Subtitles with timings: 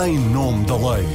[0.00, 1.06] em nome da lei.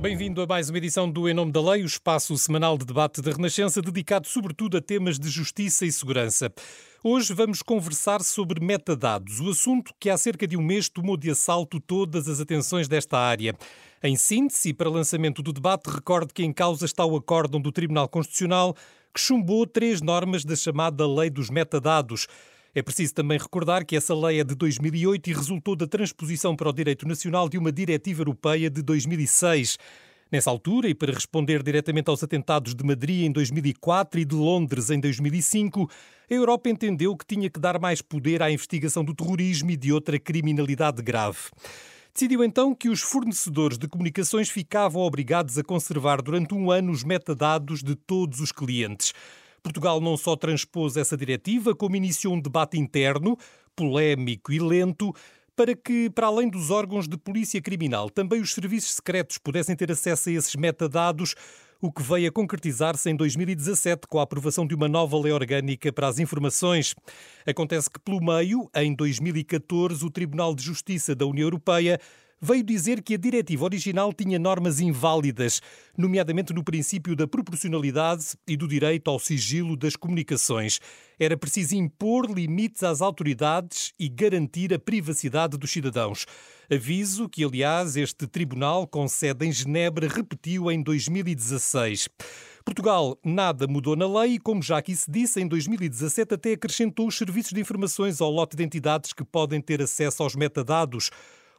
[0.00, 3.20] Bem-vindo a mais uma edição do Em Nome da Lei, o espaço semanal de debate
[3.20, 6.52] da Renascença, dedicado sobretudo a temas de justiça e segurança.
[7.06, 11.30] Hoje vamos conversar sobre metadados, o assunto que há cerca de um mês tomou de
[11.30, 13.54] assalto todas as atenções desta área.
[14.02, 18.08] Em síntese, para lançamento do debate, recordo que em causa está o acórdão do Tribunal
[18.08, 18.74] Constitucional
[19.12, 22.26] que chumbou três normas da chamada Lei dos Metadados.
[22.74, 26.70] É preciso também recordar que essa lei é de 2008 e resultou da transposição para
[26.70, 29.76] o direito nacional de uma diretiva europeia de 2006.
[30.32, 34.90] Nessa altura, e para responder diretamente aos atentados de Madrid em 2004 e de Londres
[34.90, 35.88] em 2005,
[36.30, 39.92] a Europa entendeu que tinha que dar mais poder à investigação do terrorismo e de
[39.92, 41.50] outra criminalidade grave.
[42.12, 47.02] Decidiu então que os fornecedores de comunicações ficavam obrigados a conservar durante um ano os
[47.02, 49.12] metadados de todos os clientes.
[49.62, 53.36] Portugal não só transpôs essa diretiva, como iniciou um debate interno,
[53.74, 55.12] polémico e lento,
[55.56, 59.90] para que, para além dos órgãos de polícia criminal, também os serviços secretos pudessem ter
[59.90, 61.34] acesso a esses metadados,
[61.80, 65.92] o que veio a concretizar-se em 2017 com a aprovação de uma nova lei orgânica
[65.92, 66.94] para as informações.
[67.46, 72.00] Acontece que, pelo meio, em 2014, o Tribunal de Justiça da União Europeia
[72.44, 75.62] veio dizer que a diretiva original tinha normas inválidas,
[75.96, 80.78] nomeadamente no princípio da proporcionalidade e do direito ao sigilo das comunicações.
[81.18, 86.26] Era preciso impor limites às autoridades e garantir a privacidade dos cidadãos.
[86.70, 92.08] Aviso que, aliás, este tribunal, com sede em Genebra, repetiu em 2016.
[92.62, 97.06] Portugal nada mudou na lei e, como já aqui se disse, em 2017 até acrescentou
[97.06, 101.10] os serviços de informações ao lote de entidades que podem ter acesso aos metadados.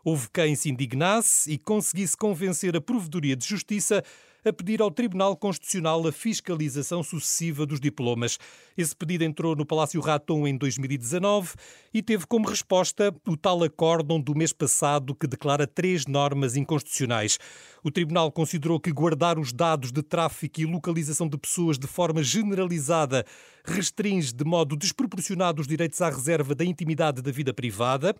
[0.05, 4.03] Houve quem se indignasse e conseguisse convencer a Provedoria de Justiça
[4.45, 8.37] a pedir ao Tribunal Constitucional a fiscalização sucessiva dos diplomas.
[8.77, 11.55] Esse pedido entrou no Palácio Raton em 2019
[11.91, 17.39] e teve como resposta o tal acórdão do mês passado que declara três normas inconstitucionais.
[17.83, 22.21] O Tribunal considerou que guardar os dados de tráfico e localização de pessoas de forma
[22.21, 23.25] generalizada
[23.63, 28.15] restringe de modo desproporcionado os direitos à reserva da intimidade da vida privada.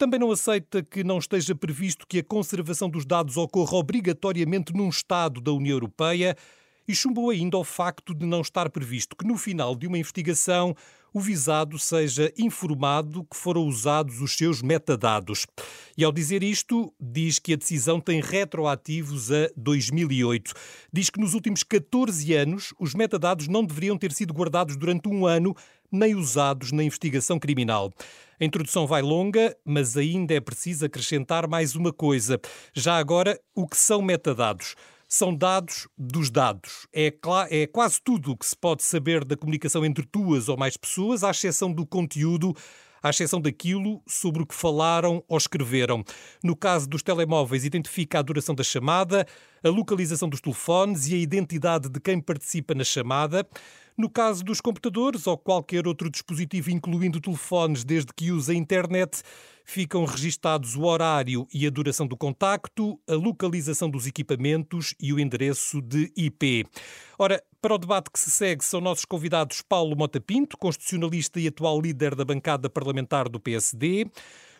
[0.00, 4.88] Também não aceita que não esteja previsto que a conservação dos dados ocorra obrigatoriamente num
[4.88, 6.36] Estado da União Europeia
[6.88, 10.74] e chumbou ainda ao facto de não estar previsto que no final de uma investigação
[11.12, 15.46] o visado seja informado que foram usados os seus metadados.
[15.96, 20.52] E ao dizer isto, diz que a decisão tem retroativos a 2008.
[20.92, 25.26] Diz que nos últimos 14 anos os metadados não deveriam ter sido guardados durante um
[25.26, 25.54] ano
[25.92, 27.92] nem usados na investigação criminal.
[28.40, 32.40] A introdução vai longa, mas ainda é preciso acrescentar mais uma coisa.
[32.72, 34.76] Já agora, o que são metadados?
[35.12, 36.86] São dados dos dados.
[36.94, 37.12] É,
[37.50, 41.24] é quase tudo o que se pode saber da comunicação entre duas ou mais pessoas,
[41.24, 42.54] à exceção do conteúdo
[43.02, 46.04] à exceção daquilo sobre o que falaram ou escreveram.
[46.44, 49.26] No caso dos telemóveis, identifica a duração da chamada,
[49.64, 53.46] a localização dos telefones e a identidade de quem participa na chamada.
[54.00, 59.20] No caso dos computadores ou qualquer outro dispositivo, incluindo telefones, desde que use a internet,
[59.62, 65.20] ficam registados o horário e a duração do contacto, a localização dos equipamentos e o
[65.20, 66.64] endereço de IP.
[67.18, 71.48] Ora, para o debate que se segue são nossos convidados Paulo Mota Pinto, constitucionalista e
[71.48, 74.06] atual líder da bancada parlamentar do PSD,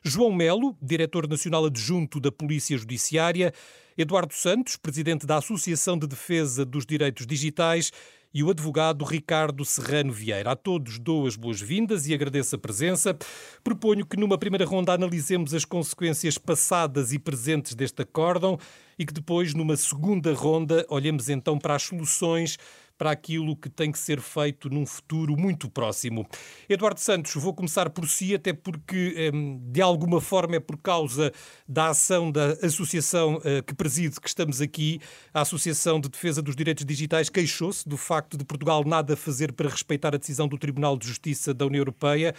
[0.03, 3.55] João Melo, diretor nacional adjunto da Polícia Judiciária,
[3.97, 7.91] Eduardo Santos, presidente da Associação de Defesa dos Direitos Digitais
[8.33, 10.53] e o advogado Ricardo Serrano Vieira.
[10.53, 13.17] A todos dou as boas-vindas e agradeço a presença.
[13.63, 18.59] Proponho que numa primeira ronda analisemos as consequências passadas e presentes deste acórdão
[18.99, 22.59] e que depois, numa segunda ronda, olhemos então para as soluções
[23.01, 26.29] para aquilo que tem que ser feito num futuro muito próximo.
[26.69, 31.33] Eduardo Santos, vou começar por si, até porque, de alguma forma, é por causa
[31.67, 35.01] da ação da associação eh, que preside que estamos aqui.
[35.33, 39.71] A Associação de Defesa dos Direitos Digitais queixou-se do facto de Portugal nada fazer para
[39.71, 42.35] respeitar a decisão do Tribunal de Justiça da União Europeia.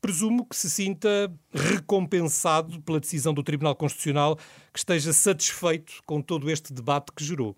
[0.00, 4.38] Presumo que se sinta recompensado pela decisão do Tribunal Constitucional,
[4.72, 7.54] que esteja satisfeito com todo este debate que gerou.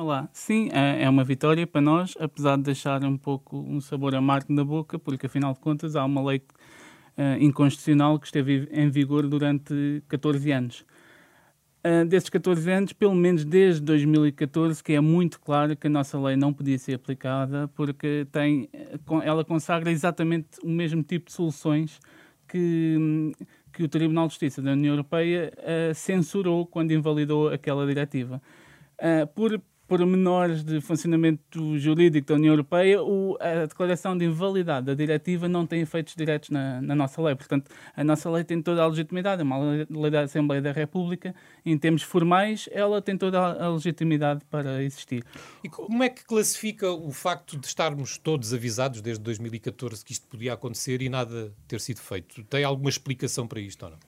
[0.00, 4.14] Olá, sim, é, é uma vitória para nós, apesar de deixar um pouco um sabor
[4.14, 8.88] amargo na boca, porque afinal de contas há uma lei uh, inconstitucional que esteve em
[8.88, 10.86] vigor durante 14 anos.
[11.84, 16.16] Uh, desses 14 anos, pelo menos desde 2014, que é muito claro que a nossa
[16.16, 18.68] lei não podia ser aplicada, porque tem,
[19.24, 21.98] ela consagra exatamente o mesmo tipo de soluções
[22.46, 23.32] que,
[23.72, 28.40] que o Tribunal de Justiça da União Europeia uh, censurou quando invalidou aquela diretiva.
[29.34, 35.48] Por pormenores de funcionamento jurídico da União Europeia, o, a declaração de invalidade da diretiva
[35.48, 37.34] não tem efeitos diretos na, na, nossa lei.
[37.34, 39.58] Portanto, a nossa lei tem toda a legitimidade, é uma
[39.88, 41.34] lei da Assembleia da República.
[41.64, 45.24] Em termos formais, ela tem toda a legitimidade para existir.
[45.64, 50.28] E como é que classifica o facto de estarmos todos avisados desde 2014 que isto
[50.28, 52.44] podia acontecer e nada ter sido feito?
[52.44, 53.98] Tem alguma explicação para isto ou não?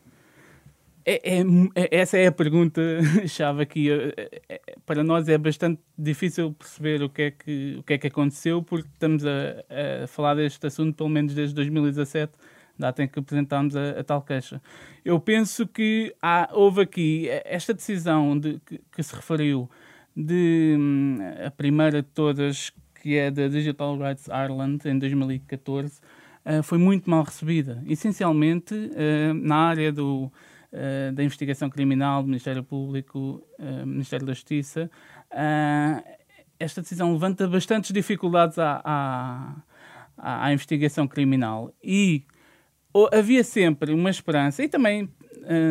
[1.05, 1.43] É, é,
[1.75, 3.91] é, essa é a pergunta-chave aqui.
[3.91, 7.99] É, é, para nós é bastante difícil perceber o que é que, o que, é
[7.99, 12.33] que aconteceu, porque estamos a, a falar deste assunto pelo menos desde 2017,
[12.79, 14.61] data em que apresentámos a, a tal queixa.
[15.05, 19.69] Eu penso que há, houve aqui esta decisão de, que, que se referiu,
[20.17, 26.01] de hum, a primeira de todas, que é da Digital Rights Ireland, em 2014, uh,
[26.45, 27.83] eh, foi muito mal recebida.
[27.87, 30.31] Essencialmente, uh, na área do
[30.73, 34.91] uh, da investigação criminal, do Ministério Público, uh, Ministério da Justiça,
[35.33, 36.21] uh,
[36.59, 41.73] esta decisão levanta bastantes dificuldades à, à, à investigação criminal.
[41.83, 42.25] E
[43.13, 45.09] havia sempre uma esperança, e também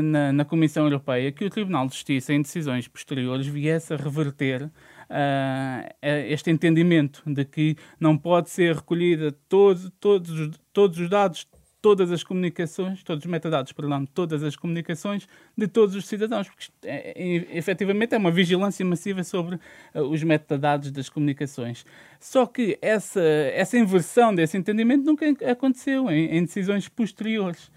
[0.03, 4.71] na, na, Comissão Europeia, que o Tribunal de Justiça, em decisões posteriores, viesse a reverter
[5.09, 11.47] uh, este entendimento de que não pode ser recolhida todo, todos, todos os dados
[11.81, 15.27] todas as comunicações, todos os metadados, perdão, todas as comunicações
[15.57, 20.21] de todos os cidadãos, porque é, é, efetivamente é uma vigilância massiva sobre uh, os
[20.23, 21.85] metadados das comunicações.
[22.19, 27.71] Só que essa, essa inversão desse entendimento nunca aconteceu em, em decisões posteriores.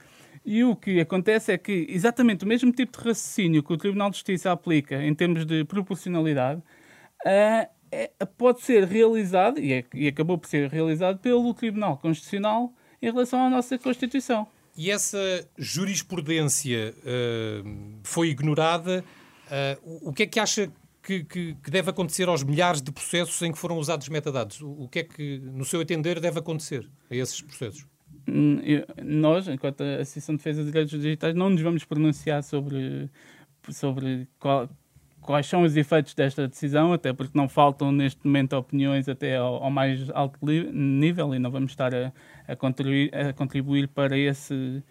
[0.45, 4.11] E o que acontece é que exatamente o mesmo tipo de raciocínio que o Tribunal
[4.11, 6.61] de Justiça aplica em termos de proporcionalidade
[7.25, 12.73] uh, é, pode ser realizado, e, é, e acabou por ser realizado, pelo Tribunal Constitucional
[13.03, 14.47] em relação à nossa Constituição.
[14.77, 15.19] E essa
[15.59, 19.05] jurisprudência uh, foi ignorada.
[19.85, 20.71] Uh, o que é que acha
[21.03, 24.63] que, que, que, deve acontecer aos milhares de processos em que foram usados metadados?
[24.63, 27.87] O, o que é que, no seu entender, deve acontecer a esses processos?
[28.27, 28.61] Hum,
[29.03, 33.11] nós, enquanto Associação de Defesa de Direitos Digitais, não nos vamos pronunciar sobre,
[33.71, 34.71] sobre qual,
[35.23, 39.65] quais são os efeitos desta decisão, até porque não faltam neste momento opiniões até ao,
[39.65, 42.13] ao mais alto nível e não vamos estar a,
[42.47, 44.83] a, contribuir, a contribuir para esse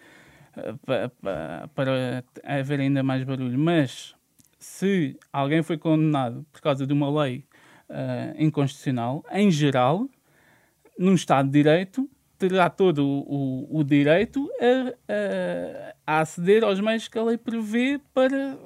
[0.86, 3.58] para, para haver ainda mais barulho.
[3.58, 4.16] Mas
[4.60, 7.46] se alguém foi condenado por causa de uma lei
[7.90, 10.08] uh, inconstitucional, em geral,
[10.98, 15.14] num Estado de Direito, terá todo o, o, o direito a,
[16.08, 18.58] a, a aceder aos meios que a lei prevê para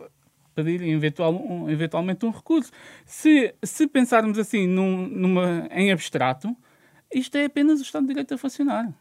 [0.55, 2.71] pedir eventual, um, eventualmente um recurso.
[3.05, 6.55] Se, se pensarmos assim num, numa, em abstrato,
[7.13, 8.93] isto é apenas o Estado de Direito a funcionar.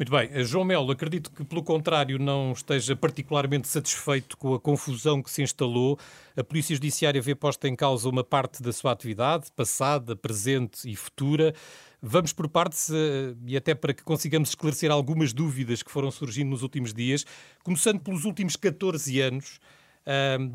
[0.00, 0.30] Muito bem.
[0.32, 5.30] Eh, João Melo, acredito que, pelo contrário, não esteja particularmente satisfeito com a confusão que
[5.30, 5.98] se instalou.
[6.34, 10.96] A Polícia Judiciária vê posta em causa uma parte da sua atividade, passada, presente e
[10.96, 11.54] futura.
[12.00, 16.48] Vamos por partes, eh, e até para que consigamos esclarecer algumas dúvidas que foram surgindo
[16.48, 17.26] nos últimos dias,
[17.62, 19.60] começando pelos últimos 14 anos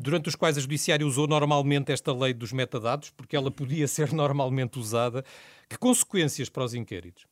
[0.00, 4.12] durante os quais a Judiciária usou normalmente esta lei dos metadados, porque ela podia ser
[4.14, 5.24] normalmente usada.
[5.68, 7.26] Que consequências para os inquéritos?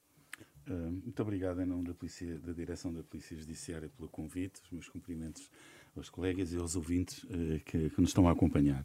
[0.67, 4.89] Muito obrigado em nome da, Polícia, da Direção da Polícia Judiciária pelo convite, os meus
[4.89, 5.51] cumprimentos
[5.97, 8.85] aos colegas e aos ouvintes uh, que, que, nos estão a acompanhar.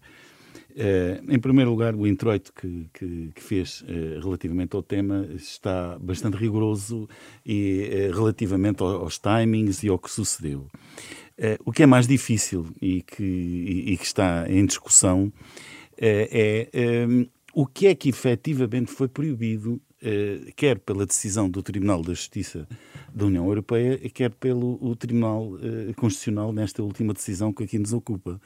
[0.71, 3.83] Uh, em primeiro lugar, o introito que, que, que fez
[4.21, 7.07] relativamente ao tema está bastante rigoroso
[7.45, 10.67] e relativamente aos timings e ao que sucedeu.
[11.39, 15.31] Uh, o que é mais difícil e que, e, e que está em discussão uh,
[15.97, 22.01] é ehm, o que é que efetivamente foi proibido, uh, quer pela decisão do Tribunal
[22.01, 22.67] da Justiça
[23.15, 25.53] da União Europeia, quer pelo Tribunal
[25.95, 28.39] Constitucional nesta última decisão que aqui nos ocupa.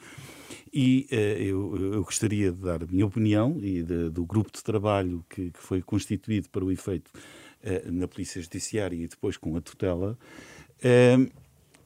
[0.72, 5.24] E eu, eu, gostaria de dar a minha opinião e de, do grupo de trabalho
[5.28, 7.10] que, que, foi constituído para o efeito
[7.86, 10.18] na Polícia Judiciária e depois com a tutela.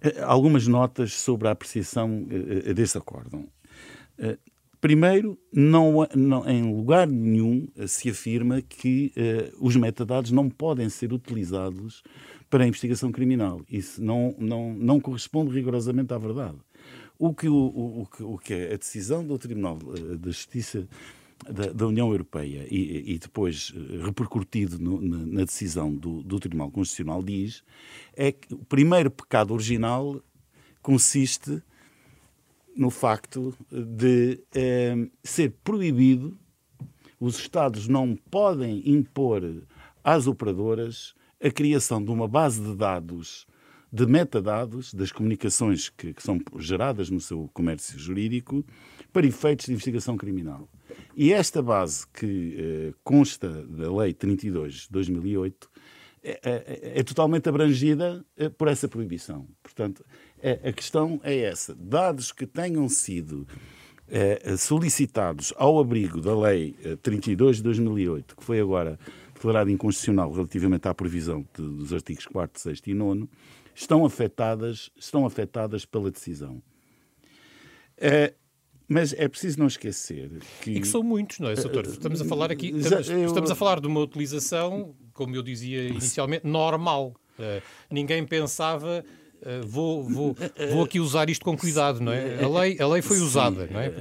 [0.01, 3.49] Eh, algumas notas sobre a apreciação uh, desse acórdão.
[4.81, 9.13] Primeiro, não, não, em lugar nenhum se afirma que
[9.61, 12.03] os metadados não podem ser utilizados
[12.49, 13.61] para a investigação criminal.
[13.69, 16.59] Isso não, não, não corresponde rigorosamente à verdade.
[17.19, 20.89] O que, o, o, o que a decisão do Tribunal da Justiça
[21.45, 26.41] da, da, União Europeia e, e depois eh, repercutido no, na, na, decisão do, do,
[26.41, 27.63] Tribunal Constitucional diz
[28.17, 30.21] é que o primeiro pecado original
[30.83, 31.63] consiste
[32.77, 36.39] no facto de eh, ser proibido,
[37.21, 39.43] os Estados não podem impor
[40.03, 43.47] às operadoras a criação de uma base de dados
[43.93, 48.65] de metadados das comunicações que, que são geradas no seu comércio jurídico
[49.13, 50.69] para efeitos de investigação criminal.
[51.17, 55.69] E esta base que eh, consta da Lei 32 de 2008
[56.23, 59.47] é, é, é, totalmente abrangida eh, por essa proibição.
[59.63, 60.05] Portanto,
[60.41, 61.75] é, a questão é essa.
[61.75, 63.47] Dados que tenham sido
[64.09, 68.99] eh, solicitados ao abrigo da Lei 32 de 2008, que foi agora
[69.35, 73.29] declarada inconstitucional relativamente à previsão dos artigos 4, 6 e 9,
[73.75, 76.61] estão afetadas, estão afetadas pela decisão.
[78.89, 80.31] É, mas é preciso não esquecer
[80.63, 80.73] que.
[80.73, 81.85] E que são muitos, não é, Soutor?
[81.87, 82.69] Estamos a falar aqui.
[82.77, 87.15] Estamos, estamos, a falar de uma utilização, como eu dizia inicialmente, normal.
[87.91, 89.05] Ninguém pensava
[89.41, 90.37] Uh, vou, vou,
[90.73, 92.43] vou aqui usar isto com cuidado, não é?
[92.43, 93.93] A lei, a lei foi usada, não é?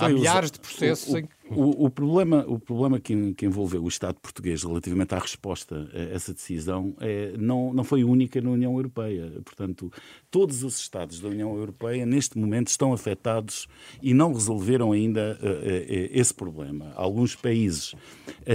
[0.00, 3.88] Há milhares de processos o, em o, o, problema, o problema que, que, envolveu o
[3.88, 8.74] Estado português relativamente à resposta a essa decisão é, não, não foi única na União
[8.76, 9.32] Europeia.
[9.44, 9.92] Portanto,
[10.30, 13.66] todos os Estados da União Europeia, neste momento, estão afetados
[14.00, 16.92] e não resolveram ainda uh, uh, esse problema.
[16.94, 17.94] Alguns países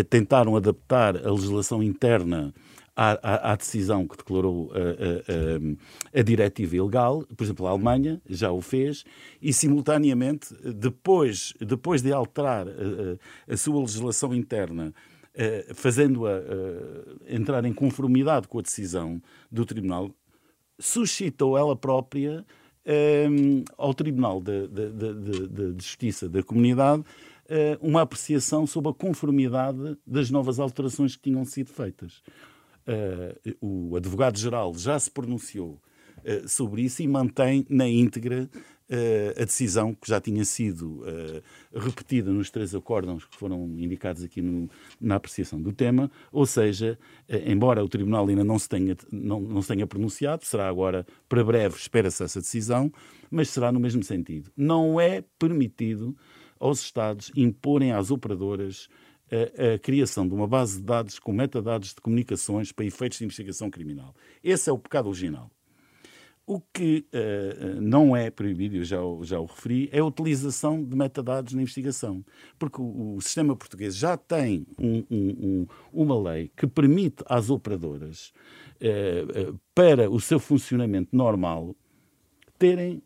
[0.10, 2.54] tentaram adaptar a legislação interna
[2.96, 7.72] à, à, à decisão que declarou a, a, a, a, diretiva ilegal, por exemplo, a
[7.72, 9.04] Alemanha já o fez,
[9.42, 14.94] e simultaneamente, depois, depois de alterar a, a sua legislação interna,
[15.74, 16.32] fazendo-a
[17.28, 19.22] entrar em conformidade com a decisão
[19.52, 20.10] do Tribunal,
[20.80, 22.46] suscitou ela própria
[23.78, 27.04] ao Tribunal de, de, de, de Justiça da Comunidade
[27.82, 32.24] uma apreciação sobre a conformidade das novas alterações que tinham sido feitas
[33.62, 35.82] o advogado-geral já se pronunciou
[36.20, 41.04] uh, sobre isso e mantém na íntegra uh, a decisão que já tinha sido
[41.74, 46.98] repetida nos três acórdãos que foram indicados aqui no, na apreciação do tema, ou seja,
[47.46, 51.44] embora o Tribunal ainda não se, tenha, não, não se tenha pronunciado, será agora para
[51.44, 52.92] breve, espera-se essa decisão,
[53.30, 54.52] mas será no mesmo sentido.
[54.56, 56.16] Não é permitido
[56.60, 58.88] aos Estados imporem às operadoras
[59.36, 63.26] a, a, criação de uma base de dados com metadados de comunicações para efeitos de
[63.26, 64.16] investigação criminal.
[64.44, 65.50] Esse é o pecado original.
[66.48, 70.96] O que uh, não é proibido, eu já, já o referi, é a utilização de
[70.96, 72.24] metadados na investigação.
[72.60, 77.50] Porque o, o sistema português já tem um, um, um, uma lei que permite às
[77.50, 78.32] operadoras,
[78.80, 81.76] uh, uh, para o seu funcionamento normal,
[82.58, 83.04] terem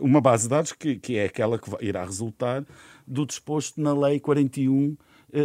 [0.00, 2.64] uma base de dados que, que é aquela que irá resultar
[3.06, 4.96] do disposto na Lei 41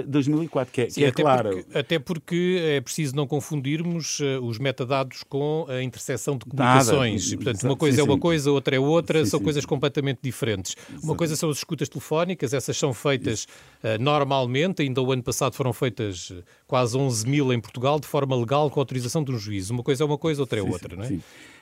[0.07, 1.49] 2004, que é, Sim, que é até claro.
[1.49, 7.31] Porque, até porque é preciso não confundirmos uh, os metadados com a interseção de comunicações.
[7.31, 7.43] Nada.
[7.43, 8.19] Portanto, uma coisa sim, é uma sim.
[8.19, 10.75] coisa, outra é outra, sim, são coisas completamente diferentes.
[10.89, 11.05] Exato.
[11.05, 13.45] Uma coisa são as escutas telefónicas, essas são feitas
[13.83, 18.07] uh, normalmente, ainda o ano passado foram feitas eh, quase 11 mil em Portugal, de
[18.07, 19.69] forma legal, com autorização de um juiz.
[19.69, 21.19] Uma coisa é uma coisa, outra é outra, não é?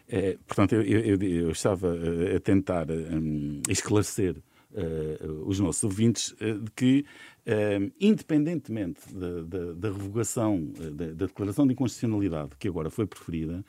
[0.09, 1.95] é portanto, eu, eu, eu, estava
[2.35, 4.35] a tentar um, esclarecer
[4.71, 7.05] uh, os nossos ouvintes uh, de que,
[7.49, 10.63] uh, independentemente da, revogação,
[10.93, 13.63] da, da, declaração de inconstitucionalidade que agora foi preferida,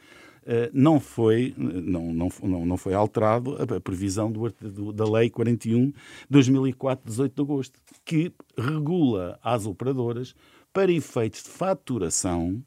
[0.72, 2.30] não foi, não, não,
[2.66, 5.92] não, foi alterado a, a previsão do, do, da Lei 41
[6.30, 10.34] 2004, 18 de agosto, que regula às operadoras,
[10.72, 12.64] para efeitos de faturação,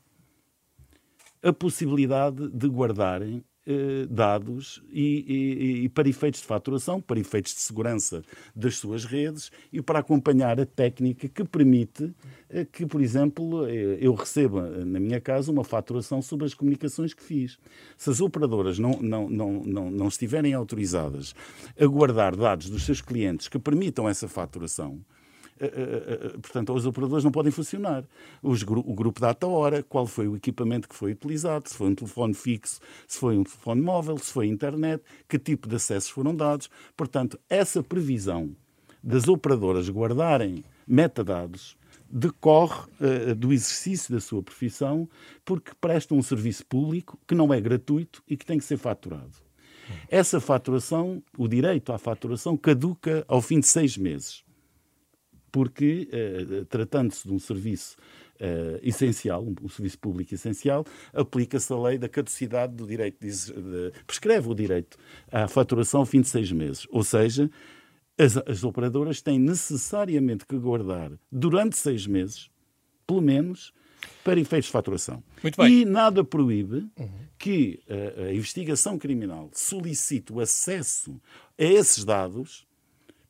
[1.41, 7.53] a possibilidade de guardarem eh, dados e, e, e, para efeitos de faturação, para efeitos
[7.53, 8.21] de segurança
[8.53, 12.13] das suas redes e para acompanhar a técnica que permite
[12.49, 17.13] eh, que, por exemplo, eh, eu receba na minha casa uma faturação sobre as comunicações
[17.13, 17.57] que fiz.
[17.97, 21.33] Se as operadoras não, não, não, não, não estiverem autorizadas
[21.79, 24.99] a guardar dados dos seus clientes que permitam essa faturação,
[26.41, 28.03] portanto, os operadores não podem funcionar.
[28.41, 31.95] Os, o grupo data hora, qual foi o equipamento que foi utilizado, se foi um
[31.95, 36.35] telefone fixo, se foi um telefone móvel, se foi internet, que tipo de acessos foram
[36.35, 36.69] dados.
[36.95, 38.55] Portanto, essa previsão
[39.03, 41.77] das operadoras guardarem metadados
[42.09, 45.09] decorre uh, do exercício da sua profissão
[45.43, 49.31] porque prestam um serviço público que não é gratuito e que tem que ser faturado.
[50.07, 54.43] Essa faturação, o direito à faturação, caduca ao fim de seis meses
[55.53, 57.95] porque, uh, tratando-se de um serviço
[58.41, 60.83] uh, essencial, um, um, serviço público essencial,
[61.13, 64.97] aplica-se a lei da caducidade do direito, de, de, prescreve o direito
[65.31, 66.87] à faturação ao fim de seis meses.
[66.89, 67.51] Ou seja,
[68.17, 72.49] as, as operadoras têm necessariamente que guardar durante seis meses,
[73.05, 73.71] pelo menos,
[74.23, 75.23] para efeitos de faturação.
[75.69, 77.11] E nada proíbe uhum.
[77.37, 81.21] que a, a investigação criminal solicite o acesso
[81.59, 82.65] a esses dados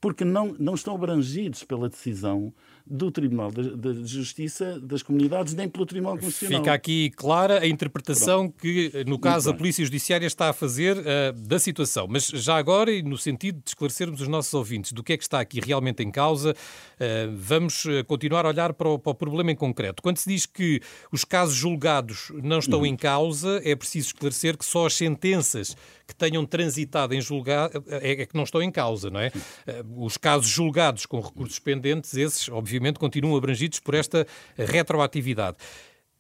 [0.04, 2.54] porque não, não estão abrangidos pela decisão
[2.86, 6.62] do Tribunal de, Justiça das Comunidades, nem pelo Tribunal Constitucional.
[6.62, 8.62] Fica aqui clara a interpretação Pronto.
[8.62, 12.08] que, no caso, a Polícia Judiciária está a fazer uh, da situação.
[12.10, 15.24] Mas já agora, e no sentido de esclarecermos os nossos ouvintes do que é que
[15.24, 19.16] está aqui realmente em causa, uh, vamos eh, continuar a olhar para o, para o,
[19.16, 20.04] problema em concreto.
[20.04, 22.86] Quando se diz que os casos julgados não estão uhum.
[22.86, 25.76] em causa, é preciso esclarecer que só as sentenças
[26.06, 29.32] que tenham transitado em julgado é, é que não estão em causa, não é?
[29.96, 34.26] Os casos julgados com recursos pendentes, esses, obviamente, obviamente, continuam abrangidos por esta
[34.58, 35.58] retroatividade.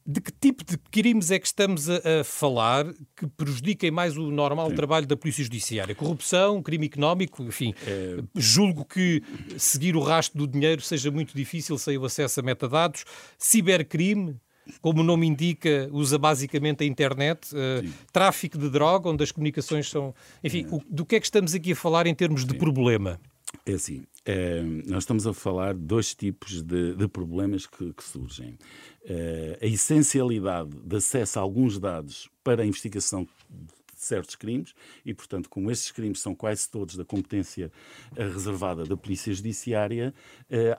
[0.06, 4.30] De que tipo de crimes é que estamos a, a falar que prejudiquem mais o
[4.30, 4.76] normal Sim.
[4.76, 5.96] trabalho da Polícia Judiciária?
[5.96, 7.74] Corrupção, crime económico, enfim.
[7.88, 8.22] É...
[8.36, 9.24] Julgo que
[9.58, 13.06] seguir o rastro do dinheiro seja muito difícil sem o acesso a metadados.
[13.38, 14.36] Cibercrime,
[14.82, 19.90] como o nome indica, usa basicamente a internet, uh, tráfico de droga, onde as comunicações
[19.90, 20.14] são.
[20.44, 20.76] Enfim, é.
[20.76, 22.48] o, do que é que estamos aqui a falar em termos Sim.
[22.48, 23.22] de problema?
[23.66, 28.04] É assim, é, nós estamos a falar de dois tipos de, de problemas que, que
[28.04, 28.58] surgem.
[29.06, 34.74] É, a essencialidade de acesso a alguns dados para a investigação de certos crimes
[35.06, 37.72] e, portanto, como estes crimes são quase todos da competência
[38.16, 40.14] eh, reservada da Polícia Judiciária,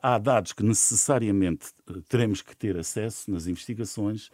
[0.03, 1.69] há dados que necessariamente
[2.07, 4.31] teremos que ter acesso nas investigações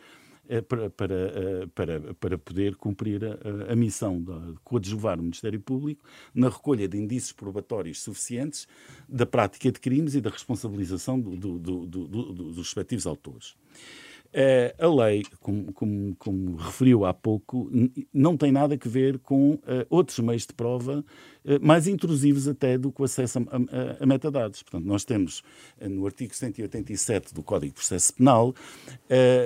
[0.60, 6.04] para, para, eh, para, para poder cumprir a, a missão de coadjuvar o Ministério Público
[6.34, 8.66] na recolha de indícios probatórios suficientes
[9.08, 13.54] da prática de crimes e da responsabilização do, do, do, dos respectivos autores.
[14.32, 17.68] Uh, a lei, como, como, como, referiu há pouco,
[18.14, 19.60] não tem nada a ver com uh,
[19.90, 21.04] outros meios de prova
[21.44, 24.62] uh, mais intrusivos até do que o acesso a, a, a, metadados.
[24.62, 25.42] Portanto, nós temos
[25.80, 28.54] no artigo 187 do Código de Processo Penal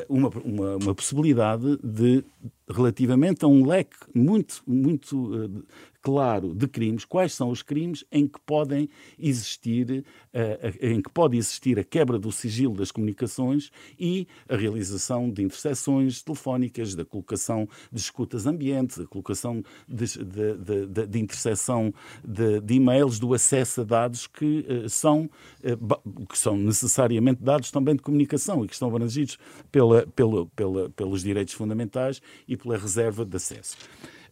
[0.07, 2.23] uma, uma, uma possibilidade de
[2.69, 5.65] relativamente a um leque muito, muito
[6.05, 11.39] claro de crimes, quais são os crimes em que podem existir, uh, em que pode
[11.39, 17.67] existir a quebra do sigilo das comunicações e a realização de interseções telefónicas, da colocação
[17.91, 21.93] de escutas ambientes, da colocação de, de, de, de interseção
[22.23, 25.31] de, de, e-mails, do acesso a dados que uh, são,
[25.65, 29.39] uh, que são necessariamente dados também de comunicação e que estão abrangidos
[29.73, 33.79] pela, pela, pela, pelos direitos fundamentais e pela reserva de acesso.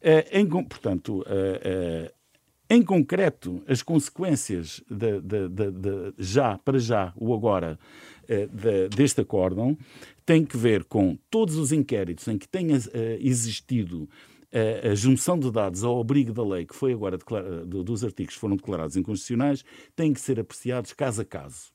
[0.02, 2.12] Eh, em, portanto, eh, eh,
[2.68, 7.78] em concreto, as consequências de, de, de, já, para já, o agora,
[8.96, 9.76] deste acórdão,
[10.24, 12.78] têm que ver com todos os inquéritos em que tenha
[13.20, 14.08] existido
[14.90, 17.18] a junção de dados ao abrigo da lei, que foi agora
[17.66, 19.62] dos artigos que foram declarados inconstitucionais,
[19.94, 21.72] têm que ser apreciados caso a caso.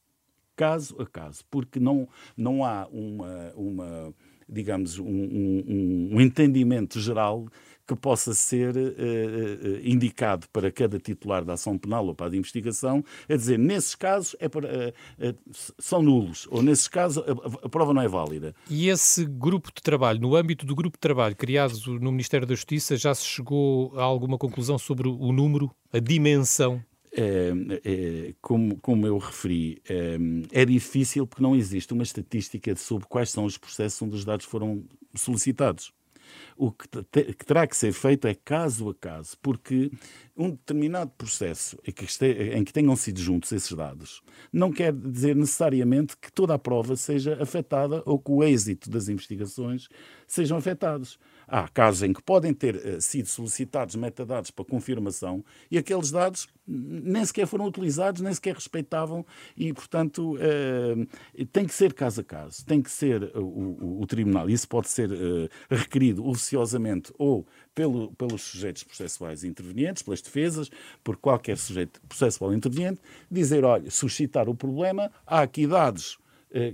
[0.56, 4.16] Caso a caso, porque não, não há uma, uma
[4.50, 7.48] digamos, um, um, um entendimento geral
[7.88, 12.30] que possa ser uh, uh, indicado para cada titular da ação penal ou para a
[12.30, 14.94] de investigação, a dizer, nesses casos é para,
[15.80, 18.54] são nulos, ou nesses casos a, a, prova não é válida.
[18.70, 22.54] E esse grupo de trabalho, no âmbito do grupo de trabalho criado no Ministério da
[22.54, 26.84] Justiça, já se chegou a alguma conclusão sobre o número, a dimensão
[27.18, 27.52] é,
[27.84, 30.18] é, como, como eu referi, é,
[30.52, 34.46] é, difícil porque não existe uma estatística sobre quais são os processos onde os dados
[34.46, 34.84] foram
[35.16, 35.92] solicitados.
[36.58, 39.92] O que, que, terá que ser feito é caso a caso, porque
[40.36, 44.92] um determinado processo em que, este, em que tenham sido juntos esses dados não quer
[44.92, 49.88] dizer necessariamente que toda a prova seja afetada ou que o êxito das investigações
[50.26, 51.20] sejam afetados.
[51.48, 56.48] Há casos em que podem ter uh, sido solicitados metadados para confirmação e aqueles dados
[56.68, 62.24] nem sequer foram utilizados, nem sequer respeitavam e, portanto, uh, tem que ser caso a
[62.24, 64.50] caso, tem que ser o, o, o tribunal.
[64.50, 70.70] Isso pode ser uh, requerido oficiosamente ou pelo, pelos sujeitos processuais intervenientes, pelas defesas,
[71.04, 73.00] por qualquer sujeito processual interveniente,
[73.32, 76.20] dizer, olha, suscitar o problema, há aqui dados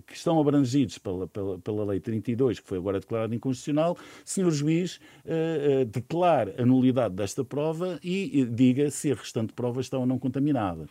[0.05, 4.97] que estão abrangidos pela, pela, pela Lei 32, que foi agora declarada inconstitucional, senhor juiz,
[5.25, 10.05] uh, uh, declare a nulidade desta prova e diga se a restante prova está ou
[10.05, 10.87] não contaminada.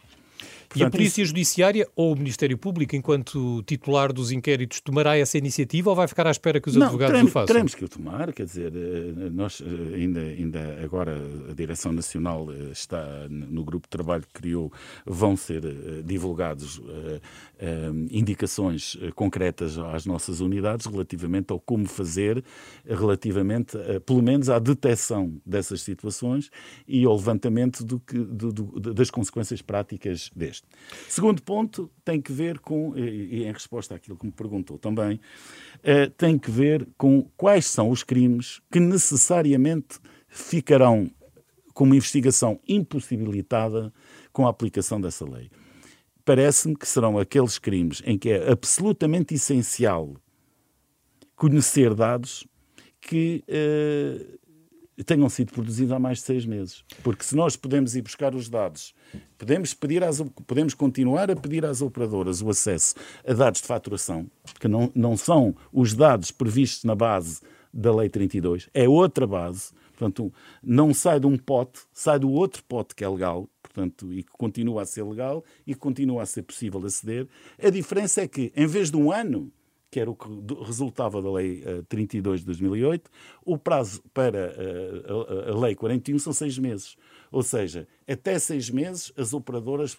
[0.68, 1.28] Portanto, e a Polícia isso...
[1.28, 6.26] Judiciária ou o Ministério Público, enquanto titular dos inquéritos, tomará essa iniciativa ou vai ficar
[6.26, 7.46] à espera que os não, advogados teremos, o façam?
[7.46, 12.48] Teremos que o tomar, quer dizer, eh, nós eh, ainda, ainda agora a Direção Nacional
[12.50, 14.72] eh, está no grupo de trabalho que criou,
[15.04, 15.62] vão ser
[16.04, 16.80] divulgados
[18.10, 22.44] indicações concretas às nossas unidades relativamente ao como fazer,
[22.84, 26.50] relativamente, pelo menos, à detecção dessas situações
[26.86, 30.66] e ao levantamento do que, do, do, das consequências práticas deste.
[31.08, 35.20] Segundo ponto tem que ver com, e em resposta àquilo que me perguntou também,
[35.82, 41.10] eh, tem que ver com quais são os crimes que necessariamente ficarão
[41.74, 43.92] com uma investigação impossibilitada
[44.32, 45.50] com a aplicação dessa lei.
[46.24, 50.14] Parece-me que serão aqueles crimes em que é absolutamente essencial
[51.34, 52.46] conhecer dados
[53.00, 54.38] que uh,
[55.04, 56.84] tenham sido produzidos há mais de seis meses.
[57.02, 58.94] Porque se nós podemos ir buscar os dados,
[59.38, 62.94] podemos, pedir às, podemos continuar a pedir às operadoras o acesso
[63.26, 64.26] a dados de faturação,
[64.60, 67.40] que não, não são os dados previstos na base
[67.72, 69.72] da Lei 32, é outra base.
[69.96, 74.22] Portanto, não sai de um pote, sai do outro pote que é legal, portanto, e
[74.24, 77.28] que continua a ser legal e que continua a ser possível aceder.
[77.62, 79.52] A diferença é que, em vez de um ano,
[79.92, 80.26] que era o que
[80.64, 83.10] resultava da Lei 32 de 2008,
[83.44, 86.96] o prazo para a, a, Lei 41 são seis meses.
[87.30, 89.98] Ou seja, até seis meses as operadoras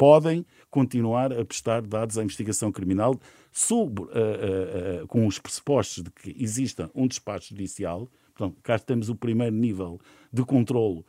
[0.00, 6.10] podem continuar a prestar dados à investigação criminal uh, uh, uh, com os pressupostos de
[6.10, 8.06] que exista um despacho judicial.
[8.34, 9.98] Portanto, cá temos o primeiro nível
[10.30, 11.04] de controle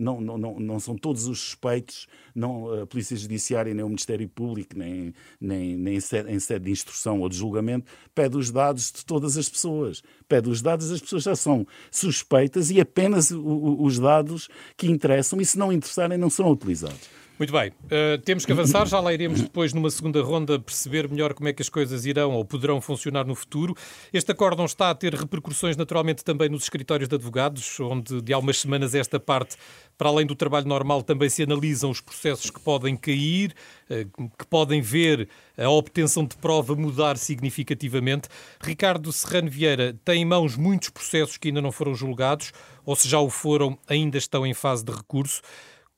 [0.00, 4.28] não, não, não, não são todos os suspeitos, não a Polícia Judiciária, nem o Ministério
[4.28, 8.50] Público, nem, nem, nem em, sede, em sede de instrução ou de julgamento, pede os
[8.50, 10.02] dados de todas as pessoas.
[10.26, 15.44] Pede os dados, as pessoas já são suspeitas e apenas os dados que interessam, e
[15.44, 17.20] se não interessarem, não serão utilizados.
[17.40, 21.32] Muito bem, uh, temos que avançar, já lá iremos depois numa segunda ronda perceber melhor
[21.32, 23.74] como é que as coisas irão ou poderão funcionar no futuro.
[24.12, 28.38] Este acórdão está a ter repercussões naturalmente também nos escritórios de advogados, onde de há
[28.38, 29.56] umas semanas esta parte,
[29.96, 33.54] para além do trabalho normal, também se analisam os processos que podem cair,
[33.88, 35.26] uh, que podem ver
[35.56, 38.28] a obtenção de prova mudar significativamente.
[38.60, 42.52] Ricardo Serrano Vieira tem em mãos muitos processos que ainda não foram julgados,
[42.84, 45.40] ou se já o foram, ainda estão em fase de recurso.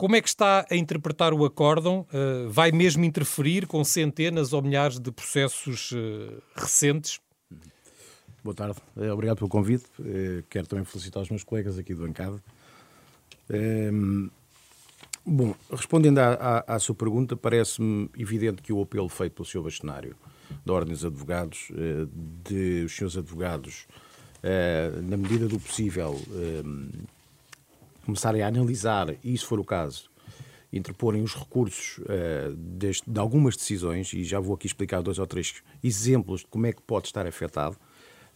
[0.02, 2.04] Como é que está a interpretar o acórdão?
[2.12, 7.20] Uh, vai mesmo interferir com centenas ou milhares de processos uh, recentes?
[8.42, 9.84] Boa tarde, eh, obrigado pelo convite.
[10.50, 12.42] Quero também felicitar os meus colegas aqui do bancada.
[13.48, 14.28] Ehm,
[15.24, 16.32] bom, respondendo à,
[16.66, 19.62] à, à sua pergunta, parece-me evidente que o apelo feito pelo Sr.
[19.62, 20.16] Bastonário
[20.66, 21.68] da Ordem dos Advogados,
[22.42, 23.86] de os senhores advogados,
[25.04, 26.88] na medida do possível, ehm,
[28.04, 30.10] começarem a analisar, e se for o caso,
[30.72, 35.26] interporem os recursos uh, deste, de algumas decisões, e já vou aqui explicar dois ou
[35.26, 37.76] três exemplos de como é que pode estar afetado,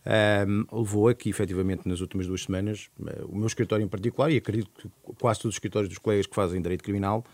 [0.05, 4.31] ehm, levou a que, efetivamente, nas últimas duas semanas, uh, o meu escritório em particular,
[4.31, 7.25] e acredito que quase todos os escritórios dos colegas que fazem direito criminal,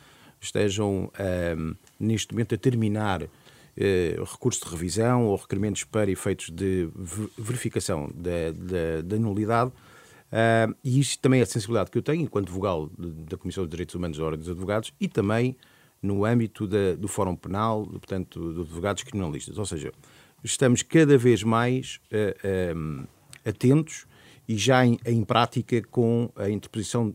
[0.41, 6.89] estejam ehm, neste momento a terminar uh, recursos de revisão ou requerimentos para efeitos de
[7.39, 9.73] verificação da, da, da nulidade
[10.33, 13.71] Uh, e isto também é a sensibilidade que eu tenho enquanto vogal da Comissão de
[13.71, 15.55] Direitos Humanos da Ordem dos Advogados e também
[16.01, 19.59] no âmbito da, do Fórum Penal, portanto, dos advogados criminalistas.
[19.59, 19.93] Ou seja,
[20.43, 23.09] estamos cada vez mais uh, uh,
[23.45, 24.07] atentos
[24.49, 27.15] e já em, em, prática com a interposição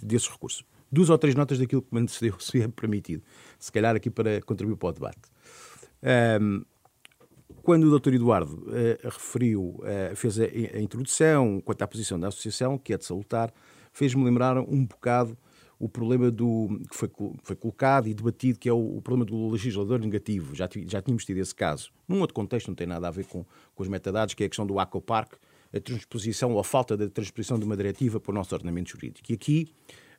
[0.00, 0.64] desses recursos.
[0.90, 3.24] Duas ou três notas daquilo que me antecedeu, se é permitido,
[3.58, 5.20] se calhar aqui para contribuir para o debate.
[7.62, 8.14] Quando o Dr.
[8.14, 12.98] Eduardo uh, referiu, uh, fez a, a, introdução quanto à posição da associação, que é
[12.98, 13.52] de salutar,
[13.92, 15.36] fez-me lembrar um bocado
[15.78, 17.10] o problema do, que foi,
[17.42, 20.54] foi colocado e debatido, que é o, o, problema do legislador negativo.
[20.54, 21.90] Já, já tínhamos tido esse caso.
[22.06, 23.44] Num outro contexto, não tem nada a ver com,
[23.74, 25.34] com os metadados, que é a questão do ACOPARC,
[25.74, 29.32] a transposição ou a falta da transposição de uma diretiva para o nosso ordenamento jurídico.
[29.32, 29.74] E aqui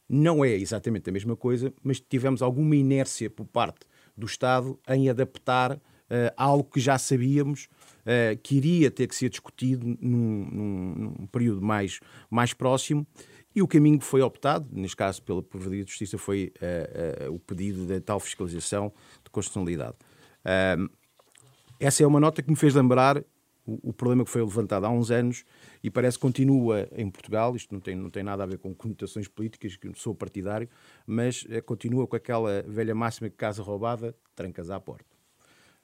[0.09, 3.85] não é exatamente a mesma coisa, mas tivemos alguma inércia por parte
[4.17, 5.79] do Estado em adaptar
[6.13, 7.67] uh, algo que já sabíamos
[8.01, 11.99] uh, que iria ter que ser discutido num, num, num, período mais,
[12.29, 13.05] mais próximo.
[13.55, 16.53] E o caminho que foi optado, neste caso pela Provedoria de Justiça, foi
[17.27, 18.91] uh, o pedido da tal fiscalização
[19.23, 19.95] de constitucionalidade.
[21.79, 23.23] essa é uma nota que me fez lembrar
[23.65, 25.45] o, problema que foi levantado há uns anos
[25.81, 27.55] e parece que continua em Portugal.
[27.55, 30.67] Isto não tem, não tem nada a ver com conotações políticas, que sou partidário,
[31.07, 35.12] mas continua com aquela velha máxima que casa roubada, trancas à porta.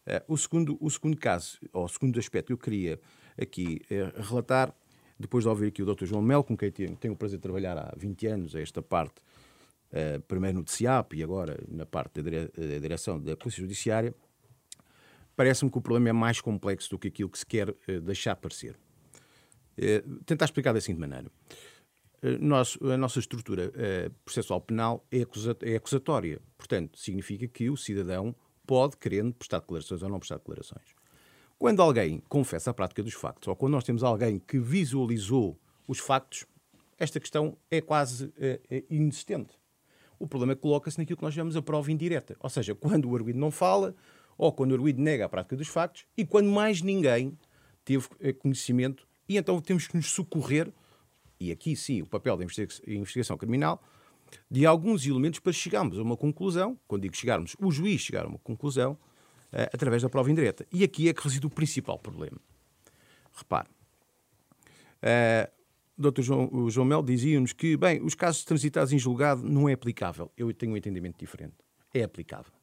[0.08, 3.00] Uh, o, segundo, o segundo caso, ou o segundo aspecto que eu queria
[3.40, 4.74] aqui uh, relatar,
[5.20, 6.06] depois de ouvir aqui o Dr.
[6.06, 9.22] João Mel, com quem tenho, tenho o prazer de trabalhar há 20 anos, esta parte,
[9.92, 14.16] uh, primeiro no TCIAP e agora na parte da, dire da direção da Polícia Judiciária,
[15.36, 18.78] parece-me que o problema é mais complexo do que aquilo que se quer deixar parecer.
[20.26, 21.32] tentar explicar da seguinte maneira.
[22.42, 23.72] Nós, a nossa estrutura
[24.26, 25.20] processual penal é,
[25.62, 26.42] é acusatória.
[26.58, 28.36] Portanto, significa que o cidadão
[28.70, 30.94] pode, querendo, prestar declarações ou não prestar declarações.
[31.58, 35.98] Quando alguém confessa a prática dos factos, ou quando nós temos alguém que visualizou os
[35.98, 36.46] factos,
[37.00, 39.58] esta questão é quase é, é inexistente.
[40.20, 42.38] O problema é coloca-se naquilo que nós chamamos a prova indireta.
[42.40, 43.96] Ou seja, quando o arguido não fala,
[44.38, 47.36] ou quando o arguido nega a prática dos factos, e quando mais ninguém
[47.84, 50.72] teve eh, conhecimento, e então temos que nos socorrer
[51.40, 53.82] e aqui sim o papel da investigação criminal,
[54.50, 58.28] de alguns elementos para chegarmos a uma conclusão, quando digo chegarmos, o juiz chegar a
[58.28, 60.66] uma conclusão, uh, através da prova indireta.
[60.72, 62.40] E aqui é que reside o principal problema.
[63.34, 63.68] Repare,
[65.04, 65.60] uh,
[65.98, 66.22] o Dr.
[66.22, 70.32] João, João Mel dizia-nos que, bem, os casos transitados em julgado não é aplicável.
[70.38, 71.56] Eu tenho um entendimento diferente.
[71.94, 72.54] É aplicável.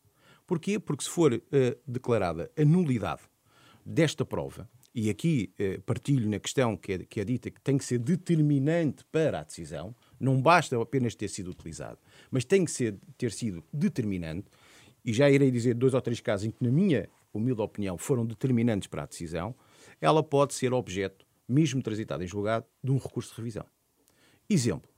[0.46, 0.78] Porquê?
[0.78, 1.42] Porque se for uh,
[1.86, 3.22] declarada a nulidade
[3.84, 7.76] desta prova, e aqui uh, partilho na questão que é, que é dita que tem
[7.76, 11.98] que ser determinante para a decisão, não basta apenas ter sido utilizado,
[12.30, 14.48] mas tem que ser, ter sido determinante,
[15.04, 18.26] e já irei dizer dois ou três casos em que, na minha humilde opinião, foram
[18.26, 19.54] determinantes para a decisão,
[20.00, 23.64] ela pode ser objeto, mesmo transitada em julgado, de um recurso de revisão.
[24.48, 24.90] Exemplo.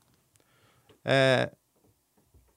[1.01, 1.57] Uh,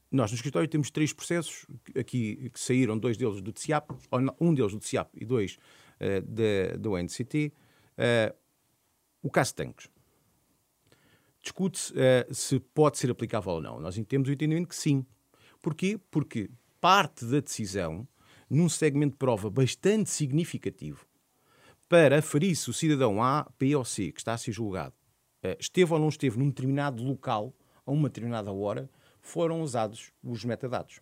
[0.09, 1.65] nós no escritório temos três processos
[1.97, 3.91] aqui que saíram, dois deles do TCIAP,
[4.39, 5.57] um deles do TCIAP e dois
[5.99, 7.53] uh, da, do NCT.
[7.97, 8.35] Uh,
[9.21, 9.89] o caso Tanques
[11.41, 13.79] discute-se uh, se pode ser aplicável ou não.
[13.79, 15.05] Nós temos o entendimento que sim.
[15.61, 15.99] Porquê?
[16.09, 16.49] Porque
[16.79, 18.07] parte da decisão,
[18.49, 21.05] num segmento de prova bastante significativo,
[21.87, 24.95] para aferir se o cidadão A, B ou C, que está a ser julgado,
[25.43, 27.53] uh, esteve ou não esteve num determinado local,
[27.85, 28.89] a uma determinada hora,
[29.21, 31.01] foram usados os metadados.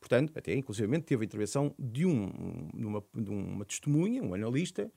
[0.00, 4.90] Portanto, até inclusivamente teve a intervenção de, um, de, uma, de uma testemunha, um analista,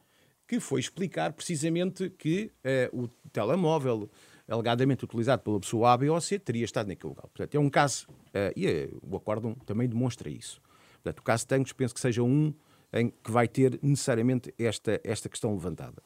[0.48, 2.52] que foi explicar precisamente que
[2.94, 4.10] uh, o telemóvel,
[4.52, 7.28] alegadamente utilizado pela pessoa A, B ou C, teria estado naquele lugar.
[7.28, 10.62] Portanto, é um caso, uh, e uh, o acórdão também demonstra isso.
[10.96, 12.54] Portanto, o caso Tangos penso que seja um
[12.94, 16.04] em que vai ter necessariamente esta, esta questão levantada.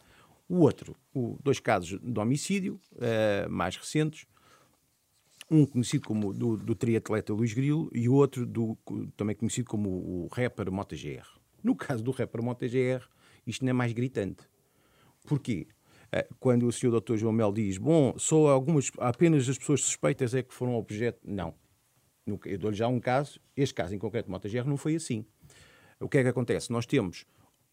[0.48, 4.28] O outro, o, dois casos de homicídio uh, mais recentes,
[5.50, 8.78] um conhecido como do, do triatleta Luís Grilo e o outro do,
[9.18, 11.26] também conhecido como o rapper MotoGR.
[11.64, 13.08] No caso do rapper MotoGR,
[13.46, 14.48] isto não é mais gritante.
[15.26, 15.68] Porquê?
[16.12, 17.18] Eh, quando o senhor Dr.
[17.18, 21.20] João Mel diz, bom, só algumas, apenas as pessoas suspeitas é que foram objeto.
[21.24, 21.54] Não.
[22.26, 25.26] Eu dou-lhe já um caso, este caso em concreto, MotoGR, não foi assim.
[26.00, 26.72] O que é que acontece?
[26.72, 27.26] Nós temos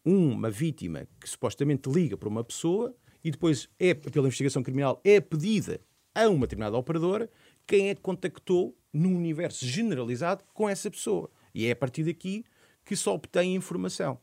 [0.05, 5.19] uma vítima que supostamente liga para uma pessoa e depois, é, pela investigação criminal, é
[5.19, 5.79] pedida
[6.13, 7.29] a uma determinada operadora
[7.65, 11.29] quem é que contactou no universo generalizado com essa pessoa.
[11.53, 12.45] E é a partir daqui
[12.85, 14.19] que se obtém informação.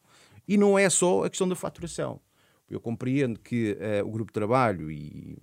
[0.47, 2.21] E não é só a questão da faturação.
[2.71, 5.37] Eu compreendo que uh, o grupo de trabalho e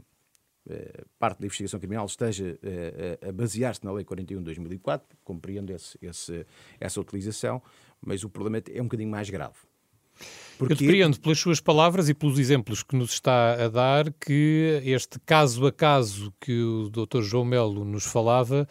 [0.69, 5.71] uh, parte da investigação criminal esteja uh, a basear-se na Lei 41 de 2004, compreendo
[5.71, 6.45] esse, esse,
[6.79, 7.61] essa utilização,
[8.01, 9.57] mas o problema é um bocadinho mais grave.
[10.57, 10.73] Porque...
[10.73, 15.19] Eu depreendo pelas suas palavras e pelos exemplos que nos está a dar que este
[15.19, 17.21] caso a caso que o Dr.
[17.21, 18.67] João Melo nos falava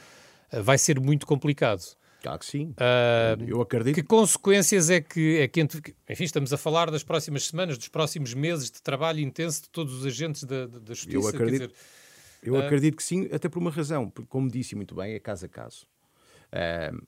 [0.51, 1.97] vai ser muito complicado.
[2.27, 2.71] Claro que sim.
[2.71, 3.95] Uh, eu acredito.
[3.95, 5.61] Que consequências é que, é que.
[5.61, 9.95] Enfim, estamos a falar das próximas semanas, dos próximos meses de trabalho intenso de todos
[9.95, 11.17] os agentes da, da justiça.
[11.17, 11.73] Eu acredito, dizer,
[12.43, 15.21] eu uh, acredito que sim, até por uma razão, porque, como disse muito bem, é
[15.21, 15.87] caso a caso.
[16.49, 17.07] Uh,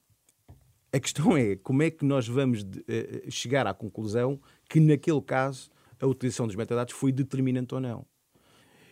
[0.92, 2.84] a questão é como é que nós vamos de,
[3.28, 5.68] chegar à conclusão que, naquele caso,
[6.00, 8.06] a utilização dos metadados foi determinante ou não.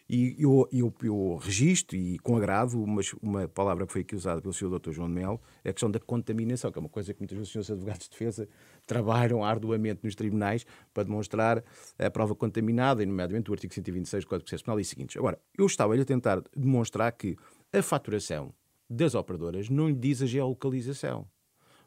[0.08, 4.40] E eu, eu, eu registro, e com agrado, uma, uma palavra que foi aqui usada
[4.40, 4.78] pelo Sr.
[4.78, 4.92] Dr.
[4.92, 7.48] João de Mel, é a questão da contaminação, que é uma coisa que muitas vezes
[7.48, 8.48] os senhores advogados de defesa
[8.86, 10.64] trabalham arduamente nos tribunais
[10.94, 11.64] para demonstrar
[11.98, 15.16] a prova contaminada, nomeadamente o artigo 126 do Código de Processo Penal e seguintes.
[15.16, 17.36] Agora, eu estava a tentar demonstrar que
[17.72, 18.54] a faturação
[18.88, 21.26] das operadoras não lhe diz a geolocalização.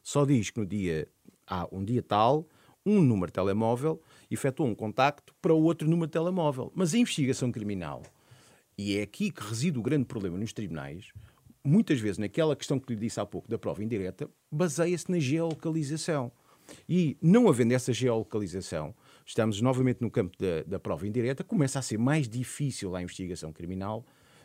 [0.02, 1.08] Só diz que no dia,
[1.46, 2.46] há um dia tal,
[2.84, 6.72] um número de telemóvel efetuou um contacto para outro número de telemóvel.
[6.74, 8.02] Mas a investigação criminal,
[8.76, 11.12] e é aqui que reside o grande problema nos tribunais,
[11.62, 16.32] muitas vezes naquela questão que lhe disse há pouco da prova indireta, baseia-se na geolocalização.
[16.88, 18.94] E não havendo essa geolocalização,
[19.26, 23.52] estamos novamente no campo da, da prova indireta, começa a ser mais difícil à investigação
[23.52, 24.04] criminal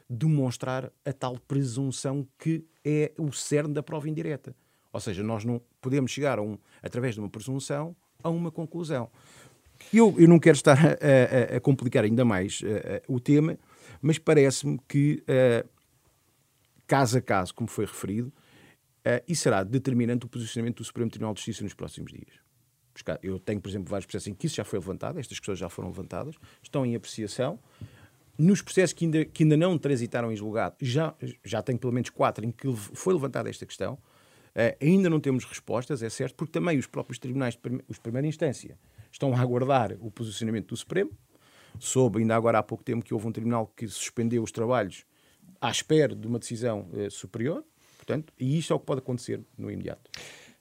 [0.10, 4.56] demonstrar a tal presunção que é o cerne da prova indireta.
[4.92, 7.96] Ou seja, nós não podemos chegar, a um, através de uma presunção,
[8.26, 9.10] a uma conclusão.
[9.94, 13.58] Eu, eu não quero estar a, a, a complicar ainda mais a, o tema,
[14.02, 15.24] mas parece-me que,
[16.88, 18.34] caso a caso, como foi referido,
[19.28, 22.46] isso será determinante o posicionamento do Supremo Tribunal de Justiça nos próximos dias.
[23.22, 25.70] Eu tenho, por exemplo, vários processos em que isso já foi levantado, estas questões já
[25.70, 27.60] foram levantadas, estão em apreciação.
[28.38, 32.10] Nos processos que ainda, que ainda não transitaram em julgado, já, já tenho pelo menos
[32.10, 33.98] quatro em que foi levantada esta questão.
[34.56, 38.26] Uh, ainda não temos respostas, é certo, porque também os próprios tribunais de, os primeira
[38.26, 38.78] instância
[39.12, 41.12] estão a aguardar o posicionamento do Supremo.
[41.78, 45.06] Soube ainda agora há pouco tempo que houve um tribunal que suspendeu os trabalhos
[45.60, 47.66] à espera de uma decisão uh, superior,
[47.98, 50.10] portanto, e isto é o que pode acontecer no imediato.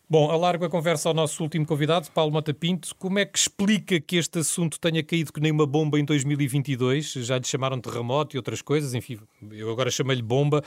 [0.09, 2.95] Bom, alargo a conversa ao nosso último convidado, Paulo Mota Pinto.
[2.97, 7.13] Como é que explica que este assunto tenha caído que nem uma bomba em 2022?
[7.13, 9.19] Já lhe chamaram terremoto e outras coisas, enfim,
[9.51, 10.63] eu agora chamei-lhe bomba.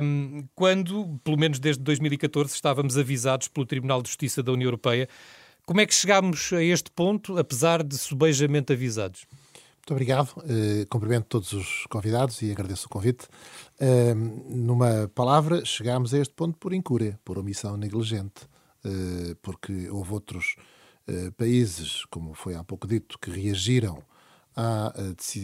[0.00, 5.08] Um, quando, pelo menos desde 2014, estávamos avisados pelo Tribunal de Justiça da União Europeia.
[5.66, 9.26] Como é que chegámos a este ponto, apesar de subejamente avisados?
[9.78, 10.28] Muito obrigado.
[10.36, 13.26] Uh, cumprimento todos os convidados e agradeço o convite.
[13.80, 14.14] Uh,
[14.48, 18.51] numa palavra, chegámos a este ponto por incúria, por omissão negligente,
[19.40, 20.56] porque houve outros
[21.36, 24.02] países, como foi há pouco dito, que reagiram
[24.56, 24.92] à,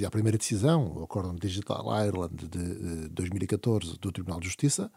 [0.07, 4.91] à primeira decisão, o Acórdão Digital Ireland de 2014 do Tribunal de Justiça.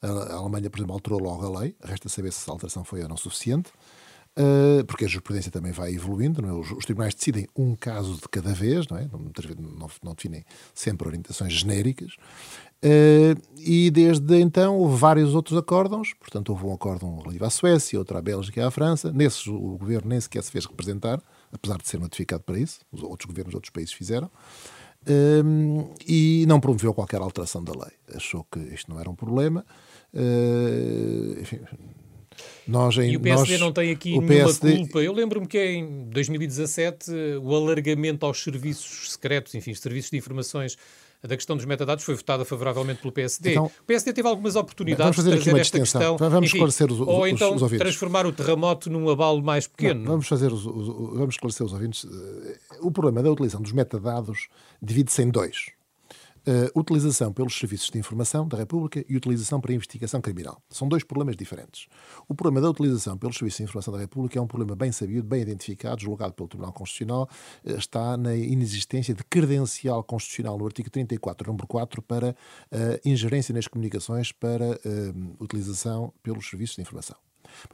[0.00, 3.08] A Alemanha, por exemplo, alterou logo a lei, resta saber se essa alteração foi ou
[3.08, 3.70] não suficiente.
[4.86, 6.52] Porque a jurisprudência também vai evoluindo, é?
[6.52, 9.08] os, tribunais decidem um caso de cada vez, não, é?
[10.02, 10.42] não definem
[10.74, 12.16] sempre orientações genéricas,
[12.84, 17.98] uh, e desde então houve vários outros acórdãos, portanto houve um acórdão relativo à Suécia,
[17.98, 21.78] outro à Bélgica e à França, nesses o governo nem sequer se fez representar, apesar
[21.78, 26.60] de ser notificado para isso, os outros governos de outros países fizeram, uh, e não
[26.60, 29.64] promoveu qualquer alteração da lei, achou que isto não era um problema,
[31.40, 31.60] enfim
[32.66, 34.76] nós em, e o PSD nós, não tem aqui nenhuma PSD...
[34.76, 35.00] culpa.
[35.00, 37.10] Eu lembro-me que em 2017
[37.42, 40.76] o alargamento aos serviços secretos, enfim, serviços de informações
[41.28, 43.52] da questão dos metadados foi votada favoravelmente pelo PSD.
[43.52, 46.16] Então, o PSD teve algumas oportunidades de trazer esta questão.
[46.16, 50.00] Vamos enfim, esclarecer os, os, ou então os transformar o terremoto num abalo mais pequeno.
[50.00, 52.06] Não, vamos, fazer os, vamos esclarecer os ouvintes.
[52.80, 54.48] O problema da utilização dos metadados
[54.82, 55.70] divide-se em dois
[56.46, 60.62] uh, utilização pelos serviços de informação da República e utilização para investigação criminal.
[60.68, 61.86] São dois problemas diferentes.
[62.28, 65.26] O problema da utilização pelos serviços de informação da República é um problema bem sabido,
[65.26, 67.28] bem identificado, julgado pelo Tribunal Constitucional,
[67.64, 73.54] uh, está na inexistência de credencial constitucional no artigo 34, número 4, para uh, ingerência
[73.54, 74.80] nas comunicações para
[75.38, 77.16] utilização pelos serviços de informação.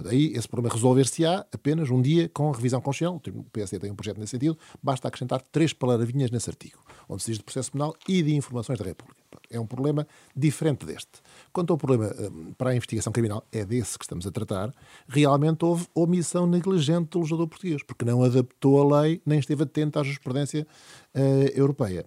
[0.04, 3.20] Aí esse problema resolver-se-á apenas um dia com a revisão constitucional.
[3.34, 7.30] O PSD tem um projeto nesse sentido, basta acrescentar três palavrinhas nesse artigo, onde se
[7.30, 9.18] diz de processo penal e de informações da República.
[9.50, 11.20] É um problema diferente deste.
[11.52, 14.74] Quanto ao problema hum, para a investigação criminal, é desse que estamos a tratar,
[15.06, 19.98] realmente houve omissão negligente do legislador português, porque não adaptou a lei nem esteve atento
[19.98, 20.66] à jurisprudência
[21.14, 21.20] uh,
[21.54, 22.06] europeia.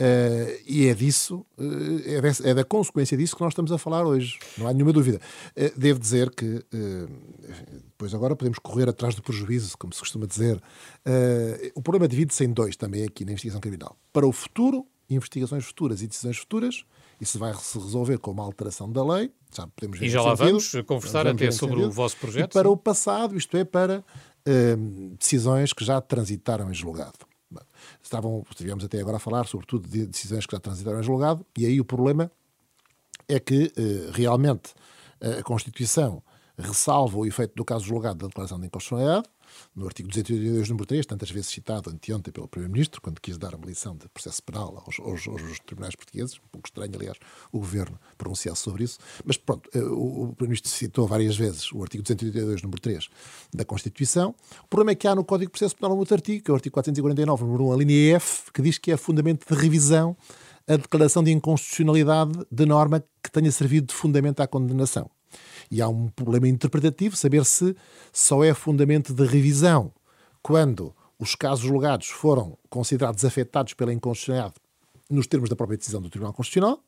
[0.00, 3.76] Uh, e é disso, uh, é, desse, é, da consequência disso que nós estamos a
[3.76, 5.20] falar hoje, não há nenhuma dúvida.
[5.54, 6.64] Uh, devo dizer que,
[7.84, 10.58] depois agora podemos correr atrás do prejuízo, como se costuma dizer.
[11.74, 13.94] o problema divide-se em dois também aqui na investigação criminal.
[14.10, 16.84] Para o futuro, investigações futuras e decisões futuras,
[17.20, 20.34] isso vai se resolver com uma alteração da lei, já podemos ver E já lá
[20.34, 21.90] vamos conversar vamos até sobre sentido.
[21.90, 22.50] o vosso projeto.
[22.50, 24.02] E para o passado, isto é, para
[25.18, 27.29] decisões que já transitaram em julgado.
[28.10, 31.64] Estavam, estivemos até agora a falar, sobretudo, de decisões que já transitaram em julgado, e
[31.64, 32.28] aí o problema
[33.28, 34.74] é que, eh, realmente,
[35.38, 36.20] a Constituição
[36.58, 39.28] ressalva o efeito do caso julgado da declaração de inconstitucionalidade,
[39.74, 43.66] no artigo 282, número 3, tantas vezes citado anteontem pelo Primeiro-Ministro, quando quis dar uma
[43.66, 47.18] lição de processo penal aos, aos, aos, tribunais portugueses, um pouco estranho, aliás,
[47.52, 51.82] o Governo pronunciasse sobre isso, mas pronto, eh, o, o Primeiro-Ministro citou várias vezes o
[51.82, 53.08] artigo 282, número 3
[53.52, 54.34] da Constituição.
[54.64, 56.52] O problema é que há no Código de Processo Penal um outro artigo, que é
[56.52, 60.16] o artigo 449, número 1, a linha F, que diz que é fundamento de revisão
[60.66, 65.10] a declaração de inconstitucionalidade de norma que tenha servido de fundamento à condenação.
[65.70, 67.76] E há um problema interpretativo, saber se
[68.12, 69.92] só é fundamento de revisão
[70.42, 74.54] quando os casos julgados foram considerados afetados pela inconstitucionalidade
[75.08, 76.82] nos termos da própria decisão do Tribunal Constitucional,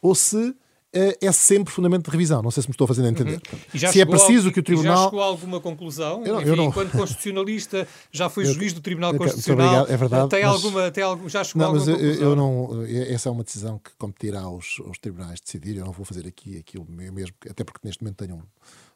[0.00, 0.54] ou se
[0.94, 2.40] é, é sempre fundamento de revisão.
[2.40, 3.40] Não sei se me estou a fazer entender.
[3.52, 3.90] Uhum.
[3.90, 4.96] se é preciso que o Tribunal.
[4.96, 6.24] já chegou a alguma conclusão?
[6.24, 6.64] Eu não, Enfim, eu não...
[6.66, 9.66] enquanto constitucionalista, já foi juiz do Tribunal eu, Constitucional.
[9.66, 10.30] Obrigado, é verdade.
[10.30, 10.52] Tem mas...
[10.52, 12.28] alguma, tem algum, já chegou não, a alguma mas conclusão?
[12.28, 15.76] Eu não, essa é uma decisão que competirá aos, aos tribunais decidir.
[15.76, 18.42] Eu não vou fazer aqui aquilo mesmo, até porque neste momento tenho um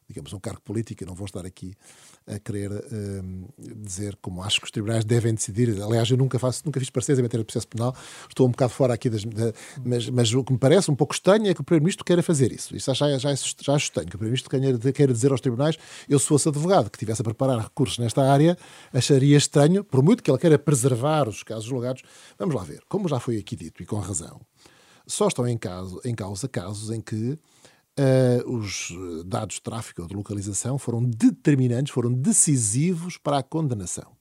[0.09, 1.03] digamos, um cargo político.
[1.03, 1.75] Eu não vou estar aqui
[2.27, 5.81] a querer um, dizer como acho que os tribunais devem decidir.
[5.81, 7.95] Aliás, eu nunca faço, nunca fiz parceiros em matéria de processo penal.
[8.27, 9.23] Estou um bocado fora aqui das.
[9.23, 9.53] Da,
[9.85, 12.51] mas, mas o que me parece um pouco estranho é que o Primeiro-Ministro queira fazer
[12.51, 12.75] isso.
[12.75, 13.31] Isso já, já, já
[13.75, 15.77] acho estranho, que o Primeiro-Ministro queira, dizer aos tribunais:
[16.09, 18.57] eu, se fosse advogado que tivesse a preparar recursos nesta área,
[18.91, 22.01] acharia estranho, por muito que ele queira preservar os casos julgados.
[22.37, 22.81] Vamos lá ver.
[22.89, 24.41] Como já foi aqui dito, e com razão,
[25.05, 27.37] só estão em, caso, em causa casos em que
[27.99, 28.93] Uh, os
[29.25, 34.15] dados de tráfego ou de localização foram determinantes, foram decisivos para a condenação.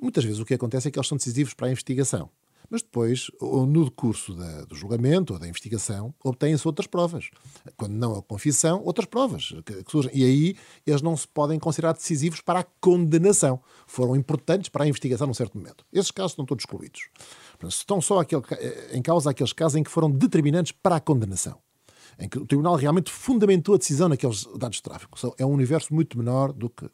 [0.00, 2.30] Muitas vezes o que acontece é que eles são decisivos para a investigação,
[2.70, 7.30] mas depois, no decurso da, do julgamento ou da investigação, obtêm-se outras provas.
[7.76, 10.12] Quando não a confissão, outras provas que, que, surgem.
[10.14, 10.56] E aí
[10.86, 13.60] eles não se podem considerar decisivos para a condenação.
[13.86, 15.84] Foram importantes para a investigação num certo momento.
[15.92, 17.08] Esses casos estão todos excluídos.
[17.66, 18.42] Estão só aquele,
[18.92, 21.58] em causa aqueles casos em que foram determinantes para a condenação.
[22.18, 25.16] Em que o Tribunal realmente fundamentou a decisão naqueles dados de tráfego.
[25.38, 26.88] É um universo muito menor do que.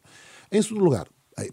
[0.51, 1.07] Em segundo lugar,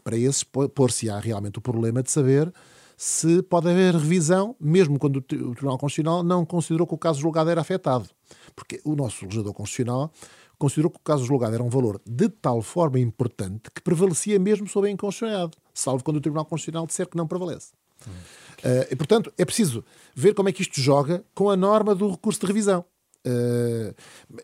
[0.05, 2.53] para esses, pôr-se-á realmente o problema de saber
[2.97, 7.51] se pode haver revisão, mesmo quando o Tribunal Constitucional não considerou que o caso julgado
[7.51, 8.09] era afetado.
[8.55, 10.13] Porque o nosso legislador constitucional
[10.57, 14.69] considerou que o caso julgado era um valor de tal forma importante que prevalecia mesmo
[14.69, 17.73] sobre a inconstitucionalidade, salvo quando o Tribunal Constitucional disser que não prevalece.
[18.07, 18.11] Hum.
[18.11, 22.13] Uh, e, portanto, é preciso ver como é que isto joga com a norma do
[22.13, 22.85] recurso de revisão.
[23.25, 23.95] Uh,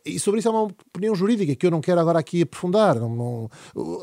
[0.05, 2.97] e sobre isso há uma opinião jurídica que eu não quero agora aqui aprofundar.
[2.97, 3.51] Não, não,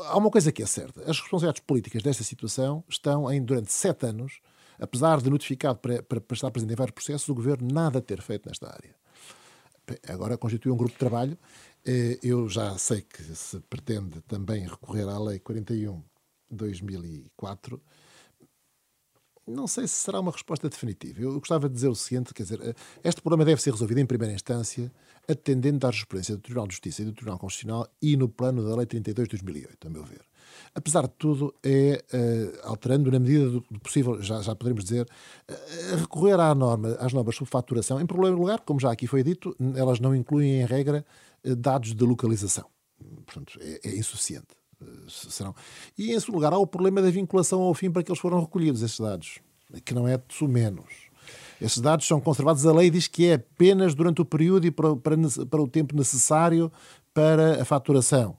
[0.04, 4.06] há uma coisa que é certa: as responsabilidades políticas desta situação estão em, durante sete
[4.06, 4.40] anos,
[4.78, 8.20] apesar de notificado para, para, para estar presente em vários processos, o governo nada ter
[8.20, 8.94] feito nesta área.
[10.08, 11.38] Agora constitui um grupo de trabalho.
[11.86, 16.02] Uh, eu já sei que se pretende também recorrer à Lei 41
[16.50, 17.80] de 2004
[19.46, 21.20] não sei se será uma resposta definitiva.
[21.20, 24.34] Eu gostava de dizer o seguinte, quer dizer, este problema deve ser resolvido em primeira
[24.34, 24.92] instância,
[25.28, 28.74] atendendo à jurisprudência do Tribunal de Justiça e do Tribunal Constitucional e no plano da
[28.74, 30.22] Lei 32 de 2008, a meu ver.
[30.74, 35.06] Apesar de tudo, é, uh, alterando na medida do, possível, já, já poderíamos dizer,
[35.48, 38.00] uh, recorrer à norma, às normas sobre faturação.
[38.00, 41.04] Em primeiro lugar, como já aqui foi dito, elas não incluem, em regra,
[41.42, 42.66] dados de localização.
[43.24, 44.55] Portanto, é, é insuficiente.
[45.08, 45.54] Serão.
[45.96, 48.40] E, em segundo lugar, há o problema da vinculação ao fim para que eles foram
[48.40, 49.38] recolhidos, esses dados,
[49.84, 51.06] que não é de menos.
[51.60, 52.66] Esses dados são conservados.
[52.66, 55.16] A lei diz que é apenas durante o período e para, para,
[55.48, 56.70] para o tempo necessário
[57.14, 58.36] para a faturação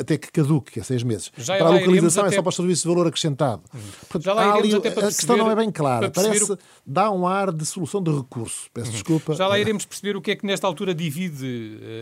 [0.00, 1.30] até que caduque, que é seis meses.
[1.36, 3.62] Já para a localização é só para o serviço de valor acrescentado.
[3.72, 3.80] Uhum.
[4.00, 6.10] Portanto, já lá ali, até para a questão não é bem clara.
[6.10, 6.58] Parece, o...
[6.86, 8.68] dá um ar de solução de recurso.
[8.72, 8.92] Peço uhum.
[8.92, 9.34] desculpa.
[9.34, 11.46] Já lá iremos perceber o que é que nesta altura divide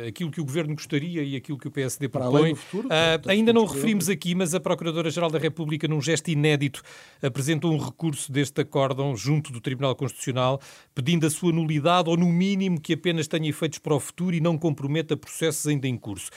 [0.04, 2.54] uh, aquilo que o Governo gostaria e aquilo que o PSD para propõe.
[2.54, 6.82] Futuro, uh, ainda não referimos aqui, mas a Procuradora-Geral da República, num gesto inédito,
[7.22, 10.60] apresentou um recurso deste acórdão junto do Tribunal Constitucional,
[10.94, 14.40] pedindo a sua nulidade ou, no mínimo, que apenas tenha efeitos para o futuro e
[14.40, 16.30] não comprometa processos ainda em curso.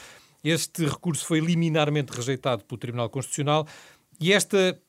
[0.43, 3.67] Este recurso foi liminarmente rejeitado pelo Tribunal Constitucional
[4.19, 4.79] e esta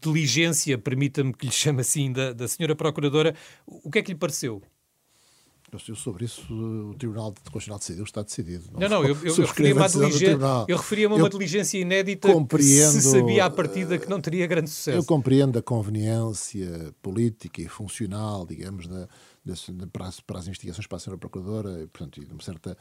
[0.00, 3.34] diligência, permita-me que lhe chame assim, da, da senhora Procuradora,
[3.66, 4.62] o que é que lhe pareceu?
[5.88, 8.64] Eu sobre isso, o Tribunal Constitucional decidiu, está decidido.
[8.78, 13.10] Não, não, eu, eu, eu referia-me a, eu referia uma diligência inédita compreendo, que se
[13.10, 14.98] sabia à partida que não teria grande sucesso.
[14.98, 19.08] Eu compreendo a conveniência política e funcional, digamos, da,
[19.44, 22.76] desse, para, as, para as investigações para a senhora Procuradora, e, portanto, uma certa,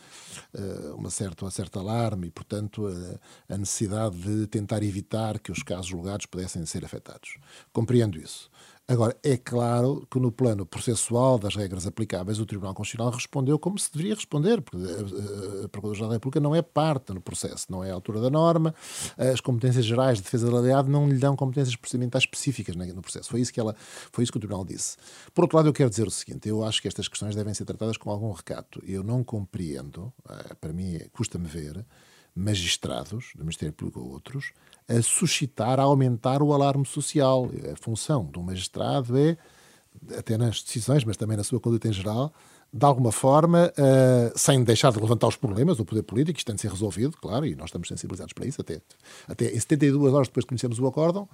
[0.53, 5.51] uh, uma certa, um certo alarme e, portanto, uh, a necessidade de tentar evitar que
[5.51, 7.37] os casos julgados pudessem ser afetados.
[7.71, 8.49] Compreendo isso.
[8.85, 13.79] Agora, é claro que no plano processual das regras aplicáveis, o Tribunal Constitucional respondeu como
[13.79, 14.77] se deveria responder, porque
[15.63, 18.75] a Procuradora-Geral da República não é parte no processo, não é a altura da norma,
[19.17, 23.29] as competências gerais de defesa da legalidade não lhe dão competências procedimentais específicas no processo.
[23.29, 23.73] Foi isso que, ela,
[24.11, 24.97] foi isso que o Tribunal disse.
[25.33, 27.63] Por outro lado, eu quero dizer o seguinte, eu acho que estas questões devem ser
[27.63, 28.83] tratadas com algum recato.
[28.85, 31.85] Eu não compreendo, eh, para mim custa-me ver,
[32.35, 34.51] magistrados do Ministério Público ou outros
[34.87, 37.49] a suscitar, a aumentar o alarme social.
[37.71, 39.37] A função do magistrado é,
[40.17, 42.33] até nas decisões, mas também na sua conduta em geral,
[42.71, 46.55] de alguma forma, uh, sem deixar de levantar os problemas do poder político, isto tem
[46.55, 48.59] de ser resolvido, claro, e nós estamos sensibilizados para isso.
[48.61, 48.81] Até,
[49.27, 51.29] até em 72 horas depois de conhecermos o acórdão,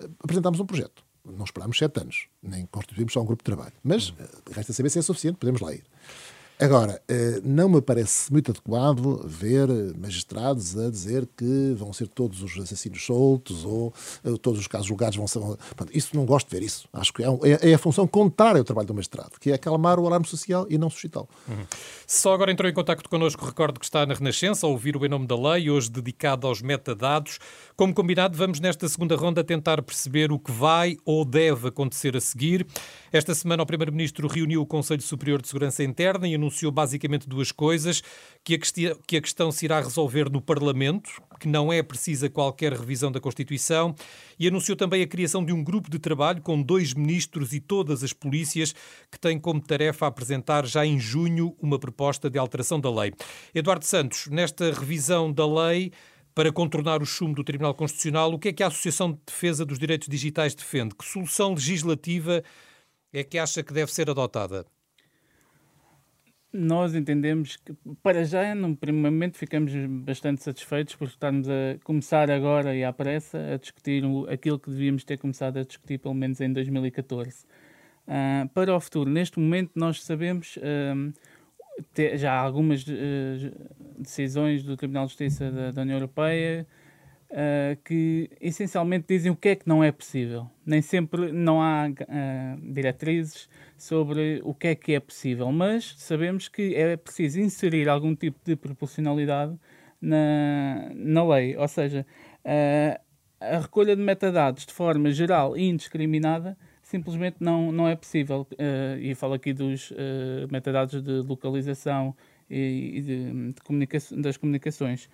[0.00, 1.06] uh, apresentámos um projeto.
[1.24, 3.74] Não esperámos sete anos, nem constituímos só um grupo de trabalho.
[3.84, 4.14] Mas uh,
[4.50, 5.84] resta saber se é suficiente, podemos lá ir.
[6.60, 12.42] Agora, eh, não me parece muito adequado ver magistrados a dizer que vão ser todos
[12.42, 13.94] os assassinos soltos ou
[14.24, 15.40] eh, todos os casos julgados vão ser.
[15.94, 16.88] isso não gosto de ver isso.
[16.92, 20.00] Acho que é, é, é, a função contrária ao trabalho do magistrado, que é acalmar
[20.00, 21.28] o alarme social e não suscitá-lo.
[21.46, 21.64] Uhum.
[22.04, 25.08] Só agora entrou em contato connosco, recordo que está na Renascença, a ouvir o Em
[25.08, 27.38] Nome da Lei, hoje dedicado aos metadados.
[27.76, 32.20] Como combinado, vamos nesta segunda ronda tentar perceber o que vai ou deve acontecer a
[32.20, 32.66] seguir.
[33.12, 37.52] Esta semana, o Primeiro-Ministro reuniu o Conselho Superior de Segurança Interna e anunciou basicamente duas
[37.52, 38.02] coisas:
[38.44, 38.58] que a,
[39.06, 43.20] que a questão se irá resolver no Parlamento, que não é precisa qualquer revisão da
[43.20, 43.94] Constituição,
[44.38, 48.02] e anunciou também a criação de um grupo de trabalho com dois ministros e todas
[48.02, 48.74] as polícias,
[49.10, 53.12] que tem como tarefa apresentar já em junho uma proposta de alteração da lei.
[53.54, 55.92] Eduardo Santos, nesta revisão da lei
[56.38, 59.64] para contornar o chumbo do Tribunal Constitucional, o que é que a Associação de Defesa
[59.64, 60.94] dos Direitos Digitais defende?
[60.94, 62.44] Que solução legislativa
[63.12, 64.64] é que acha que deve ser adotada?
[66.50, 69.72] Nós entendemos que, para já, num primeiro momento, ficamos
[70.04, 75.04] bastante satisfeitos por estarmos a começar agora e à pressa a discutir aquilo que devíamos
[75.04, 77.44] ter começado a discutir, pelo menos em 2014.
[77.44, 77.44] Uh,
[78.08, 80.56] ah, para o futuro, neste momento, nós sabemos.
[80.56, 81.12] Uh,
[82.16, 82.92] já há algumas uh,
[83.98, 86.66] decisões do Tribunal de Justiça da, da, União Europeia
[87.30, 90.48] uh, que essencialmente dizem o que é que não é possível.
[90.64, 96.48] Nem sempre não há uh, diretrizes sobre o que é que é possível, mas sabemos
[96.48, 99.58] que é preciso inserir algum tipo de proporcionalidade
[100.00, 101.56] na, na lei.
[101.56, 102.06] Ou seja,
[102.44, 103.00] uh,
[103.40, 108.46] a recolha de metadados de forma geral e indiscriminada simplesmente não, não é possível.
[108.52, 109.94] Uh, e falo aqui dos uh,
[110.50, 112.16] metadados de localização
[112.48, 115.08] e, e de, de comunica das comunicações.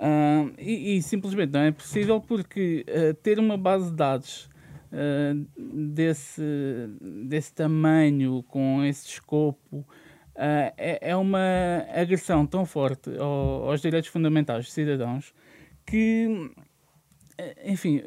[0.00, 2.86] Uh, e, e, simplesmente não é possível porque
[3.22, 4.48] ter uma base de dados
[5.56, 6.42] desse,
[7.28, 9.86] desse tamanho, com esse escopo,
[10.34, 15.34] é, é, uma agressão tão forte ao, aos direitos fundamentais dos cidadãos
[15.84, 16.50] que,
[17.66, 18.00] enfim,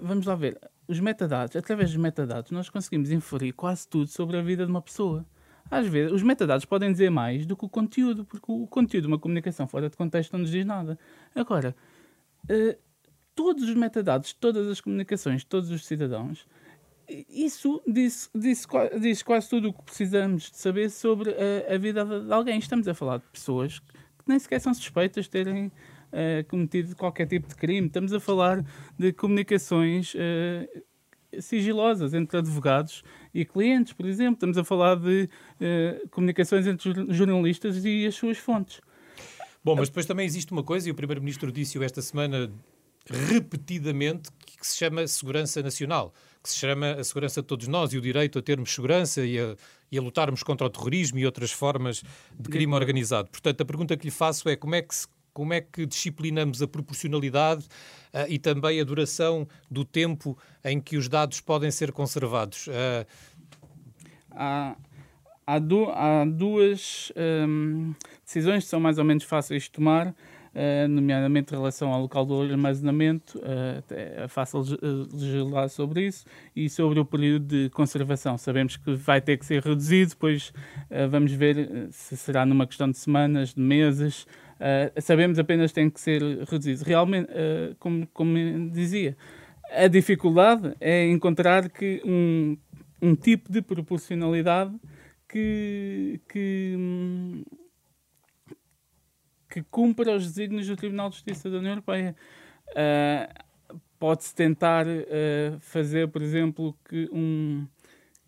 [0.00, 4.42] vamos lá ver os metadados, através dos metadados, nós conseguimos inferir quase tudo sobre a
[4.42, 5.24] vida de uma pessoa.
[5.72, 9.08] Às vezes, os metadados podem dizer mais do que o conteúdo, porque o conteúdo de
[9.08, 10.98] uma comunicação fora de contexto não nos diz nada.
[11.34, 11.74] Agora,
[12.44, 12.78] uh,
[13.34, 16.46] todos os metadados, todas as comunicações, todos os cidadãos,
[17.26, 18.66] isso diz, diz,
[19.00, 22.58] diz quase tudo o que precisamos de saber sobre a, a, vida de alguém.
[22.58, 27.26] Estamos a falar de pessoas que nem sequer são suspeitas de terem uh, cometido qualquer
[27.26, 27.86] tipo de crime.
[27.86, 28.62] Estamos a falar
[28.98, 30.82] de comunicações uh,
[31.40, 33.02] sigilosas entre advogados
[33.32, 34.34] e clientes, por exemplo.
[34.34, 35.28] Estamos a falar de
[35.60, 38.80] uh, comunicações entre jornalistas e as suas fontes.
[39.64, 42.50] Bom, mas depois também existe uma coisa, e o Primeiro-Ministro disse-o esta semana
[43.08, 47.98] repetidamente, que se chama segurança nacional, que se chama a segurança de todos nós e
[47.98, 49.56] o direito a termos segurança e a,
[49.90, 52.02] e a lutarmos contra o terrorismo e outras formas
[52.38, 53.28] de crime organizado.
[53.30, 56.62] Portanto, a pergunta que lhe faço é como é que se como é que disciplinamos
[56.62, 57.64] a proporcionalidade
[58.12, 62.66] uh, e também a duração do tempo em que os dados podem ser conservados?
[62.66, 63.06] Uh...
[64.34, 64.76] Há,
[65.46, 67.12] há, du há, duas
[67.46, 72.00] um, decisões que são mais ou menos fáceis de tomar, uh, nomeadamente em relação ao
[72.00, 73.38] local do armazenamento,
[73.90, 74.64] é fácil
[75.12, 76.24] legislar sobre isso,
[76.56, 78.38] e sobre o período de conservação.
[78.38, 80.50] Sabemos que vai ter que ser reduzido, depois
[81.10, 84.26] vamos ver se será numa questão de semanas, de meses,
[84.62, 86.84] Uh, sabemos apenas que tem que ser reduzido.
[86.84, 89.16] Realmente, uh, como, como dizia,
[89.72, 92.56] a dificuldade é encontrar que um,
[93.00, 94.72] um tipo de proporcionalidade
[95.28, 96.76] que, que,
[99.50, 102.14] que cumpra os desígnios do Tribunal de Justiça da União Europeia.
[102.70, 103.52] Uh,
[103.98, 104.84] Pode-se tentar
[105.60, 107.64] fazer, por exemplo, que um,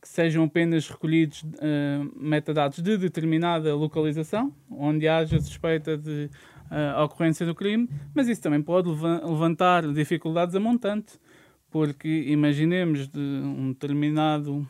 [0.05, 6.29] que sejam apenas recolhidos uh, metadados de determinada localização, onde haja suspeita de
[6.71, 11.19] uh, ocorrência do crime, mas isso também pode levantar dificuldades a montante,
[11.71, 14.69] porque imaginemos de um determinado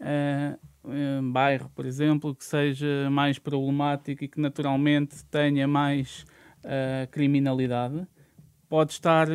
[0.00, 6.24] uh, bairro, por exemplo, que seja mais problemático e que naturalmente tenha mais
[7.10, 8.06] criminalidade,
[8.68, 9.26] pode estar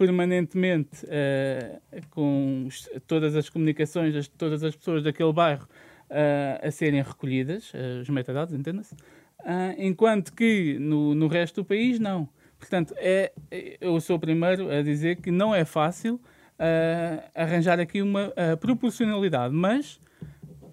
[0.00, 2.66] permanentemente uh, com
[3.06, 5.68] todas as comunicações de todas as pessoas daquele bairro
[6.08, 8.96] uh, a serem recolhidas, uh, os metadados, entenda-se,
[9.76, 12.26] enquanto que no, no resto do país não.
[12.58, 13.30] Portanto, é,
[13.78, 16.20] eu sou o primeiro a dizer que não é fácil
[17.34, 19.98] arranjar aqui uma proporcionalidade, mas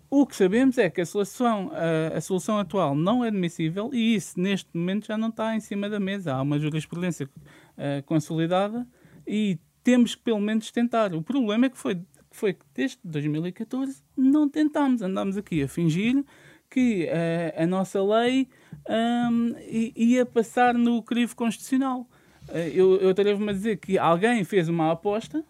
[0.09, 1.71] o que sabemos é que a solução,
[2.13, 5.89] a, solução atual não é admissível e isso, neste momento, já não está em cima
[5.89, 6.33] da mesa.
[6.33, 8.85] Há uma jurisprudência uh, consolidada
[9.27, 11.13] e temos que pelo menos tentar.
[11.13, 12.01] O problema é que foi,
[12.31, 16.23] foi que desde 2014 não tentámos, andámos aqui a fingir
[16.69, 18.47] que uh, a nossa lei
[18.89, 19.55] um,
[19.95, 22.07] ia passar no crivo constitucional.
[22.49, 25.43] Uh, eu eu atrevo-me a dizer que alguém fez uma aposta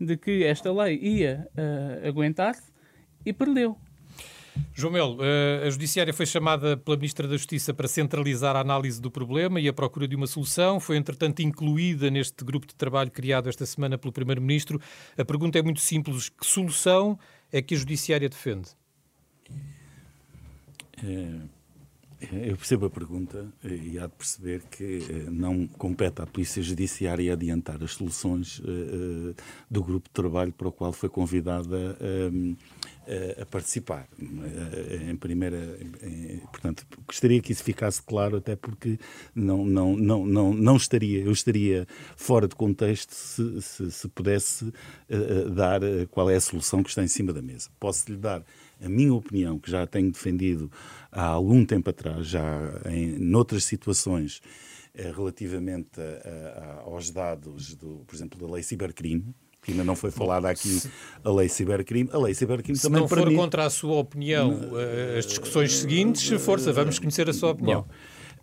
[0.00, 2.72] de que esta lei ia uh, aguentar-se
[3.24, 3.76] e perdeu.
[4.72, 9.00] João Melo, eh, a Judiciária foi chamada pela Ministra da Justiça para centralizar a análise
[9.00, 10.78] do problema e a procura de uma solução.
[10.80, 14.80] Foi, entretanto, incluída neste grupo de trabalho criado esta semana pelo Primeiro-Ministro.
[15.16, 17.18] A pergunta é muito simples: que solução
[17.52, 18.70] é que a Judiciária defende?
[21.02, 21.40] É,
[22.32, 27.32] eu percebo a pergunta e há de perceber que eh, não compete à Polícia Judiciária
[27.32, 29.34] adiantar as soluções uh,
[29.70, 32.56] do grupo de trabalho para o qual foi convidada uh,
[33.40, 34.08] a participar.
[34.18, 35.78] Em primeira,
[36.50, 38.98] portanto, gostaria que isso ficasse claro, até porque
[39.34, 44.72] não, não, não, não, não estaria, eu estaria fora de contexto se, se, se pudesse
[45.54, 47.68] dar qual é a solução que está em cima da mesa.
[47.78, 48.42] Posso lhe dar
[48.84, 50.70] a minha opinião, que já tenho defendido
[51.10, 52.42] há algum tempo atrás, já
[52.90, 54.40] em noutras situações,
[54.94, 59.96] eh, relativamente a, a, aos dados, do, por exemplo, da lei cibercrime, que ainda não
[59.96, 60.82] foi falada aqui
[61.24, 62.10] a lei cibercrime.
[62.12, 66.28] A lei cibercrime Se também não for contra a sua opinião, uh, as discussões seguintes,
[66.42, 67.82] força, vamos conhecer a sua opinião.
[67.82, 67.88] Bom,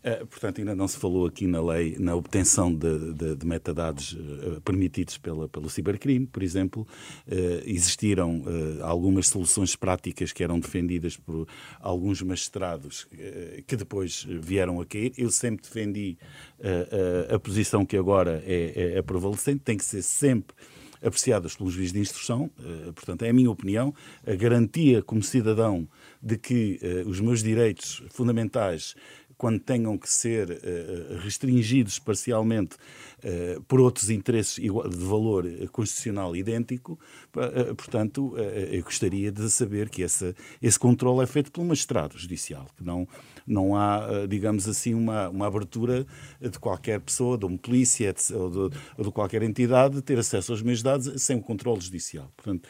[0.03, 4.13] Uh, portanto, ainda não se falou aqui na lei na obtenção de, de, de metadados
[4.13, 6.87] uh, permitidos pela, pelo cibercrime, por exemplo.
[7.27, 8.43] Uh, existiram
[8.81, 11.47] algumas soluções práticas que eram defendidas por
[11.79, 13.07] alguns magistrados
[13.67, 15.13] que depois vieram a cair.
[15.17, 16.17] Eu sempre defendi
[17.33, 20.55] a posição que agora é, é, é prevalecente, tem que ser sempre
[21.01, 22.49] apreciadas pelos juízes de instrução.
[22.95, 23.93] portanto, é a minha opinião.
[24.25, 25.87] A garantia como cidadão
[26.21, 28.95] de que os meus direitos fundamentais
[29.41, 34.69] quando tenham que ser uh, restringidos parcialmente uh, por outros interesses de
[35.03, 36.99] valor constitucional idêntico.
[37.75, 42.83] Portanto, eu gostaria de saber que essa, esse controle é feito pelo magistrado judicial, que
[42.83, 43.07] não,
[43.47, 46.05] não há, digamos assim, uma, uma abertura
[46.39, 50.61] de qualquer pessoa, de uma polícia ou de, ou de qualquer entidade, ter acesso aos
[50.61, 52.31] meus dados sem o controle judicial.
[52.35, 52.69] Portanto,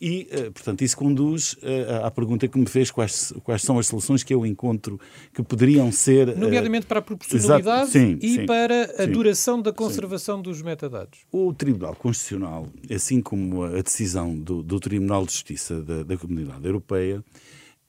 [0.00, 3.86] e, eh, portanto, isso conduz eh, à pergunta que me fez quais, quais são as
[3.86, 4.98] soluções que eu encontro
[5.34, 6.30] que poderiam ser.
[6.30, 10.62] Eh, Nomeadamente para a proporcionalidade sim, e sim, para a sim, duração da conservação dos
[10.62, 11.18] metadados.
[11.30, 16.64] O Tribunal Constitucional, assim como a decisão do, do Tribunal de Justiça da, da Comunidade
[16.64, 17.22] Europeia,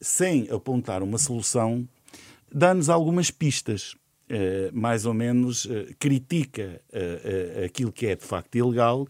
[0.01, 1.87] sem apontar uma solução,
[2.53, 3.95] dá-nos algumas pistas.
[4.73, 5.67] mais ou menos
[5.99, 6.81] critica
[7.65, 9.05] aquilo que é de facto ilegal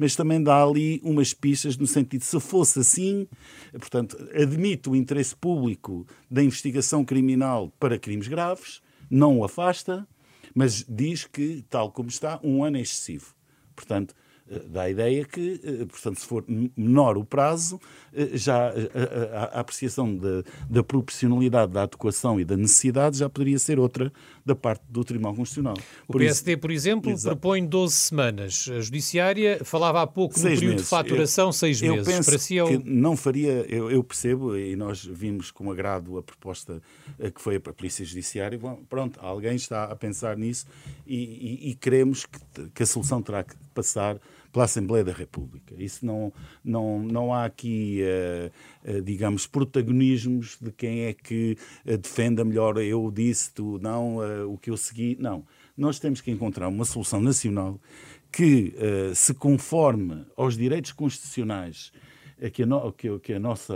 [0.00, 3.28] mas também dá ali umas pistas no sentido, se fosse assim,
[3.72, 8.80] portanto, admite o interesse público da investigação criminal para crimes graves,
[9.10, 10.08] não o afasta,
[10.54, 13.34] mas diz que, tal como está, um ano é excessivo.
[13.76, 14.14] Portanto,
[14.50, 17.78] eh, dá a ideia que, eh, portanto, se for menor o prazo,
[18.14, 18.72] eh, já
[19.34, 24.10] a, apreciação da, da, proporcionalidade da adequação e da necessidade já poderia ser outra
[24.50, 25.74] da parte do Tribunal Constitucional.
[26.06, 26.60] O por PSD, isso...
[26.60, 27.36] por exemplo, Exato.
[27.36, 28.68] propõe 12 semanas.
[28.70, 30.86] A Judiciária falava há pouco seis no período meses.
[30.86, 32.14] de faturação, eu, seis eu meses.
[32.14, 36.82] Penso si, que não faria, eu, eu, percebo, e nós vimos com agrado a proposta
[37.34, 38.58] que foi para a Polícia Judiciária.
[38.58, 40.66] Bom, pronto, alguém está a pensar nisso
[41.06, 44.18] e, e, e queremos que, que a solução terá que passar
[44.52, 45.74] pela Assembleia da República.
[45.78, 46.32] Isso não,
[46.64, 52.76] não, não há aqui, uh, uh, digamos, protagonismos de quem é que uh, defenda melhor
[52.78, 54.18] eu disse, tu não,
[54.52, 55.16] o que eu segui.
[55.20, 55.44] Não.
[55.76, 57.80] Nós temos que encontrar uma solução nacional
[58.32, 58.74] que
[59.12, 61.90] se conforme aos direitos constitucionais
[62.52, 63.74] que a, no, que, que a nossa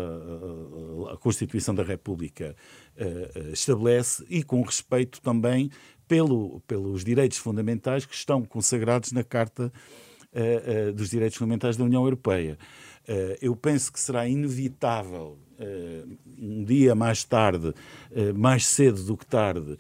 [1.10, 2.54] a Constituição da República
[3.52, 5.70] estabelece e com respeito também
[6.06, 10.03] pelo, pelos direitos fundamentais que estão consagrados na Carta uh,
[10.34, 12.58] uh, dos Direitos Fundamentais da União Europeia.
[13.08, 15.38] Uh, eu penso que será inevitável,
[16.36, 17.72] um dia mais tarde,
[18.34, 19.78] mais cedo do que tarde,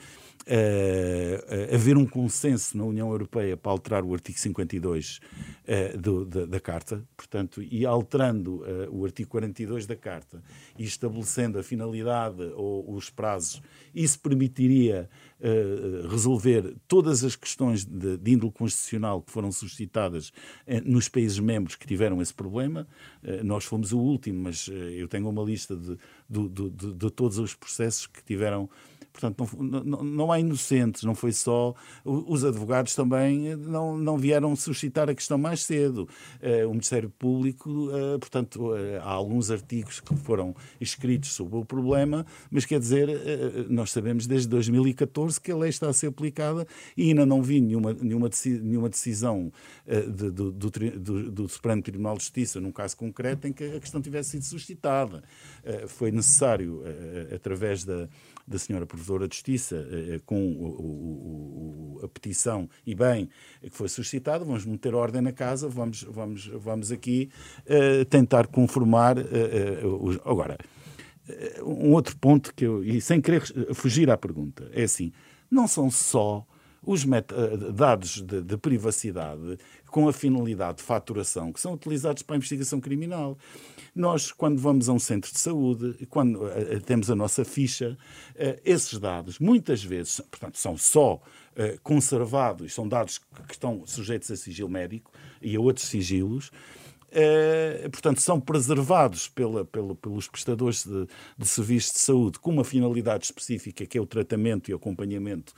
[1.72, 6.60] haver um consenso na União Europeia para alterar o artigo 52 uh, do, da, da,
[6.60, 10.40] Carta, portanto, e alterando o artigo 42 da Carta
[10.78, 13.60] e estabelecendo a finalidade ou os prazos,
[13.92, 15.10] isso permitiria
[16.08, 20.32] resolver todas as questões de, de, índole constitucional que foram suscitadas
[20.84, 22.86] nos países membros que tiveram esse problema.
[23.42, 25.98] nós fomos o último, mas eu tenho uma lista de,
[26.30, 28.70] de, de todos os processos que tiveram
[29.14, 31.72] Portanto, não, não, não, há inocentes, não foi só.
[32.04, 36.08] Os advogados também não, não vieram suscitar a questão mais cedo.
[36.42, 41.64] Uh, o Ministério Público, uh, portanto, uh, há alguns artigos que foram escritos sobre o
[41.64, 43.08] problema, mas quer dizer,
[43.70, 47.60] nós sabemos desde 2014 que a lei está a ser aplicada e ainda não vi
[47.60, 49.52] nenhuma, nenhuma, nenhuma decisão
[49.86, 53.80] de, do, do, do, do, Supremo Tribunal de Justiça, num caso concreto, em que a
[53.80, 55.22] questão tivesse sido suscitada.
[55.86, 56.82] foi necessário,
[57.32, 58.08] através da
[58.46, 63.28] da senhora Provedora de Justiça eh, eh, com a petição e bem
[63.62, 67.30] que foi suscitada, vamos meter ordem na casa, vamos, vamos, vamos aqui
[67.66, 69.16] uh, tentar conformar.
[70.24, 70.58] Agora,
[71.62, 73.42] um outro ponto que eu, e sem querer
[73.74, 75.12] fugir à pergunta, é assim:
[75.50, 76.46] não são só
[76.86, 77.04] os
[77.72, 82.80] dados de, de, privacidade com a finalidade de faturação que são utilizados para a investigação
[82.80, 83.38] criminal.
[83.94, 87.96] Nós, quando vamos a um centro de saúde, quando uh, temos a nossa ficha,
[88.30, 94.30] uh, esses dados, muitas vezes, portanto, são só uh, conservados, são dados que estão sujeitos
[94.30, 96.50] a sigilo médico e a outros sigilos,
[97.14, 101.06] Uh, portanto, são preservados pela, pela, pelos prestadores de,
[101.38, 105.54] de serviços de saúde com uma finalidade específica, que é o tratamento e acompanhamento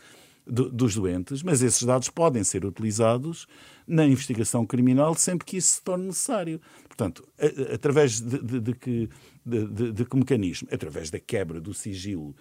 [0.46, 3.46] do, dos doentes, mas esses dados podem ser utilizados
[3.86, 6.60] na investigação criminal sempre que isso se torne necessário.
[6.86, 7.26] Portanto,
[7.72, 9.08] através de, de, de que,
[9.44, 10.68] de, de, que mecanismo?
[10.72, 12.34] Através da quebra do sigilo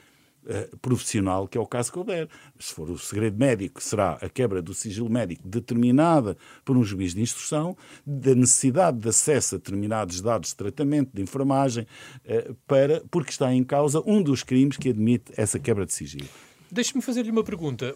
[0.46, 2.30] uh, profissional, que é o caso que houver.
[2.60, 7.14] Se for o segredo médico, será a quebra do sigilo médico determinada por um juiz
[7.14, 7.76] de instrução,
[8.06, 11.86] da necessidade de acesso a determinados dados de tratamento, de enfermagem,
[12.26, 16.28] uh, para, porque está em causa um dos crimes que admite essa quebra de sigilo.
[16.72, 17.96] Deixe-me fazer-lhe uma pergunta.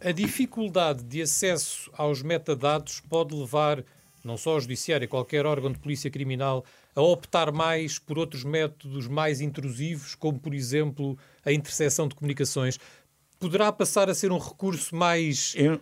[0.00, 3.84] A dificuldade de acesso aos metadados pode levar
[4.24, 9.06] não só o Judiciário, qualquer órgão de polícia criminal, a optar mais por outros métodos
[9.06, 12.78] mais intrusivos, como, por exemplo, a interseção de comunicações,
[13.40, 15.80] poderá passar a ser um recurso mais, eu,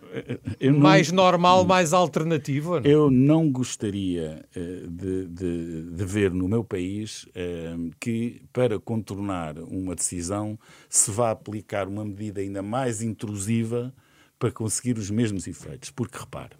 [0.61, 2.79] eu mais não, normal, mais alternativo?
[2.79, 2.89] Não?
[2.89, 9.59] Eu não gostaria uh, de, de, de, ver no meu país uh, que, para contornar
[9.59, 10.57] uma decisão,
[10.89, 13.93] se vá aplicar uma medida ainda mais intrusiva
[14.39, 15.91] para conseguir os mesmos efeitos.
[15.91, 16.55] Porque, repare,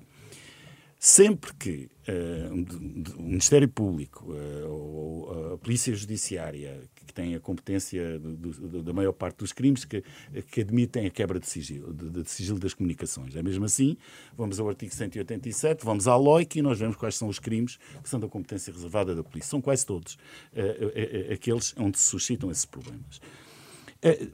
[1.02, 8.20] Sempre que uh, o Ministério Público uh, ou a Polícia Judiciária, que tem a competência
[8.20, 10.04] do, do, da maior parte dos crimes, que,
[10.52, 13.34] que admitem a quebra de sigilo, de, de, sigilo das comunicações.
[13.34, 13.95] É mesmo assim,
[14.36, 18.10] vamos ao artigo 187, vamos à LOIC e nós vemos quais são os crimes que
[18.10, 19.52] são da competência reservada da Polícia.
[19.52, 23.22] São quase todos uh, aqueles onde se suscitam esses problemas.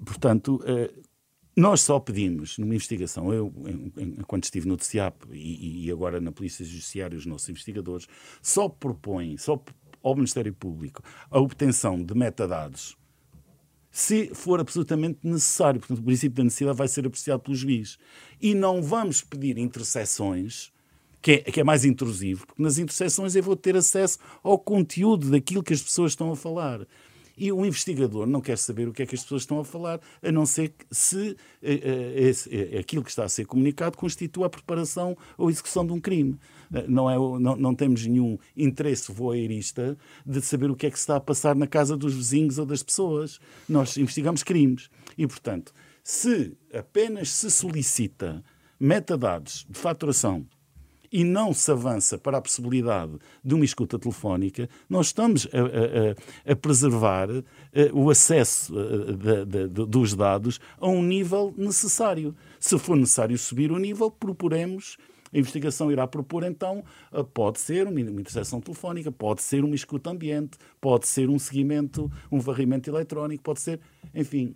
[0.04, 0.60] portanto,
[1.56, 3.54] nós só pedimos, numa investigação, eu,
[3.98, 8.08] enquanto estive no TCIAP e, e, agora na Polícia Judiciária, os nossos investigadores,
[8.42, 9.62] só propõem, só
[10.04, 11.02] ao Ministério Público,
[11.32, 12.98] a obtenção de metadados
[13.96, 15.80] se for absolutamente necessário.
[15.80, 17.98] Portanto, o princípio da necessidade vai ser apreciado pelo juiz.
[18.42, 20.70] E não vamos pedir interseções,
[21.22, 25.32] que é, que é mais intrusivo, porque nas interseções eu vou ter acesso ao conteúdo
[25.32, 26.86] daquilo que as pessoas estão a falar.
[27.38, 30.00] E o investigador não quer saber o que é que as pessoas estão a falar,
[30.22, 34.48] a não ser que se eh, eh, eh, aquilo que está a ser comunicado constitua
[34.48, 36.38] a preparação ou execução de um crime.
[36.88, 41.04] Não, é, não, não temos nenhum interesse voyeurista de saber o que é que se
[41.04, 43.40] está a passar na casa dos vizinhos ou das pessoas.
[43.70, 44.90] Nós investigamos crimes.
[45.18, 45.74] E, portanto,
[46.04, 48.44] se apenas se solicita
[48.80, 50.46] metadados de faturação
[51.12, 56.54] e não se avança para a possibilidade de uma escuta telefónica, nós estamos a, a,
[56.54, 57.44] a preservar uh,
[57.94, 62.36] o acesso uh, de, de, de, dos dados a um nível necessário.
[62.60, 64.98] Se for necessário subir o nível, proporemos
[65.34, 66.82] a investigação irá propor, então,
[67.12, 72.10] eh, pode ser uma interseção telefónica, pode ser uma escuta ambiente, pode ser um seguimento,
[72.32, 73.82] um varrimento eletrónico, pode ser,
[74.14, 74.56] enfim,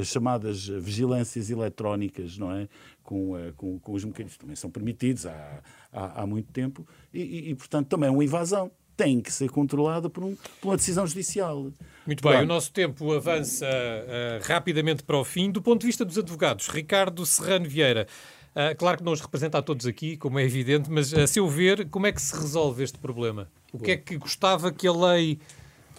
[0.00, 2.68] as chamadas vigilâncias eletrónicas, não é?
[3.02, 5.62] Com, eh, com, com os mecanismos também são permitidos há,
[5.92, 9.48] há, há muito tempo e, e, e, portanto, também é uma invasão tem que ser
[9.48, 11.72] controlada por, um, por uma decisão judicial.
[12.06, 12.44] Muito bem, claro.
[12.44, 15.50] o nosso tempo avança uh, rapidamente para o fim.
[15.50, 18.06] Do ponto de vista dos advogados, Ricardo Serrano Vieira,
[18.54, 21.48] uh, claro que não os representa a todos aqui, como é evidente, mas a seu
[21.48, 23.50] ver, como é que se resolve este problema?
[23.72, 25.38] O que é que gostava que a lei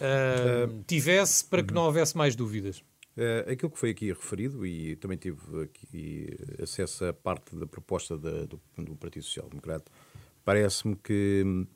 [0.02, 2.82] uh, tivesse para que não houvesse mais dúvidas?
[3.16, 8.16] Uh, aquilo que foi aqui referido, e também tive aqui acesso à parte da proposta
[8.16, 9.90] da, do, do, Partido Social Democrata,
[10.44, 11.66] parece-me que hum,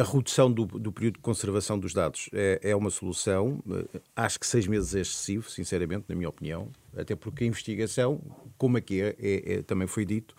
[0.00, 3.62] a redução do, do, período de conservação dos dados é, é, uma solução.
[3.70, 8.18] Eh, acho que seis meses é excessivo, sinceramente, na minha opinião, até porque a investigação,
[8.56, 10.34] como aqui é, é, é também foi dito,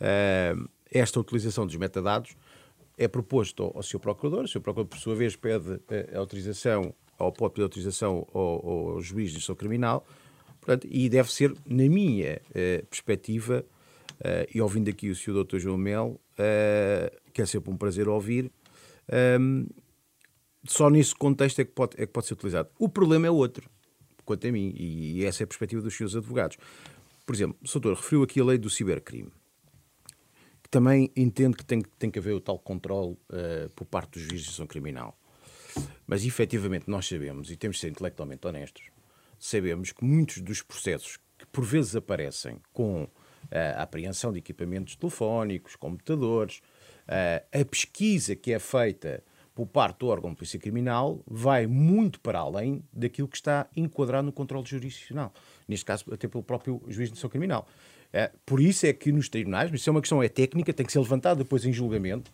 [0.00, 2.36] uh, esta utilização dos metadados
[2.98, 5.80] é proposto ao, seu procurador, o seu procurador, por sua vez, pede
[6.12, 10.06] a autorização ao pode pedir autorização ao, ao juiz de instrução criminal,
[10.60, 13.64] portanto, e deve ser, na minha uh, perspectiva,
[14.20, 15.44] uh, e ouvindo aqui o Sr.
[15.44, 15.58] Dr.
[15.58, 18.50] João Mel, uh, que é sempre um prazer ouvir,
[19.40, 19.66] um,
[20.64, 22.68] só nesse contexto é que, pode, é que pode ser utilizado.
[22.78, 23.68] O problema é outro,
[24.24, 26.56] quanto a mim, e essa é a perspectiva dos seus advogados.
[27.26, 29.32] Por exemplo, o Soutor referiu aqui a lei do cibercrime,
[30.70, 34.38] também entende que tem, tem que haver o tal controle uh, por parte dos juízes
[34.38, 35.18] de instrução criminal.
[36.06, 38.84] Mas efetivamente nós sabemos, e temos de ser intelectualmente honestos,
[39.38, 43.08] sabemos que muitos dos processos que por vezes aparecem com uh,
[43.76, 46.58] a apreensão de equipamentos telefónicos, computadores,
[47.06, 49.22] uh, a pesquisa que é feita
[49.54, 54.26] por parte do órgão de polícia criminal vai muito para além daquilo que está enquadrado
[54.26, 55.32] no controle jurisdicional.
[55.66, 57.66] Neste caso, até pelo próprio juiz de instrução criminal.
[58.08, 60.86] Uh, por isso é que nos tribunais, mas isso é uma questão é técnica, tem
[60.86, 62.32] que ser levantada depois em julgamento,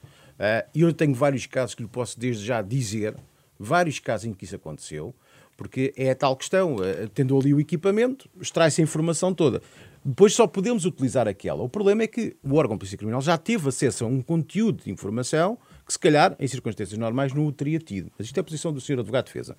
[0.75, 3.15] e eu tenho vários casos que lhe posso desde já dizer,
[3.59, 5.15] vários casos em que isso aconteceu,
[5.57, 9.63] porque é a tal questão, eh, tendo ali o equipamento, extrai-se a informação toda.
[10.05, 11.63] Depois só podemos utilizar aquela.
[11.63, 14.83] O problema é que o órgão de polícia criminal já teve acesso a um conteúdo
[14.85, 15.57] de informação
[15.87, 18.11] que, se calhar, em circunstâncias normais, não o teria tido.
[18.19, 18.99] Mas isto é a posição do Sr.
[18.99, 19.57] Advogado de Defesa.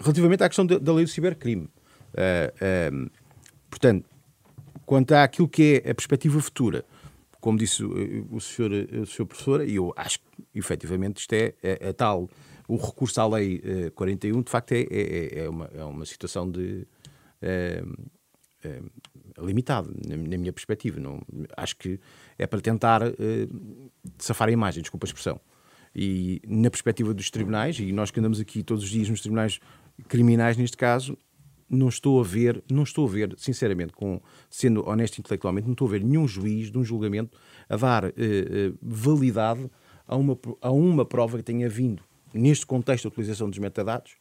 [0.00, 1.64] Relativamente à questão da lei do cibercrime.
[2.14, 3.10] Uh, uh,
[3.68, 4.06] portanto,
[4.92, 6.84] quanto àquilo que é a perspectiva futura,
[7.40, 11.54] como disse o, o, senhor, o senhor professor, e eu acho que, efetivamente, isto é
[11.82, 12.28] a, a tal
[12.68, 16.86] o recurso à Lei 41, de facto, é, é, é, uma, é uma situação de.
[17.40, 17.82] É,
[18.64, 18.82] é,
[19.38, 21.00] limitado, na, na, minha perspectiva.
[21.00, 21.22] Não,
[21.56, 21.98] acho que
[22.38, 23.00] é para tentar
[24.18, 25.40] safar a imagem, desculpa a expressão.
[25.96, 29.58] E na perspectiva dos tribunais, e nós que andamos aqui todos os dias nos tribunais
[30.06, 31.16] criminais, neste caso,
[31.72, 34.20] não estou a ver, não estou a ver, sinceramente, com,
[34.50, 38.08] sendo honesto intelectualmente, não estou a ver nenhum juiz de um julgamento a dar uh,
[38.08, 39.70] uh, validade
[40.06, 42.02] a uma, a uma prova que tenha vindo,
[42.34, 44.12] neste contexto da utilização dos metadados,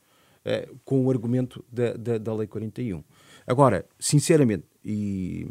[0.45, 3.03] uh, com o argumento da, da, da Lei 41.
[3.45, 5.45] Agora, sinceramente, e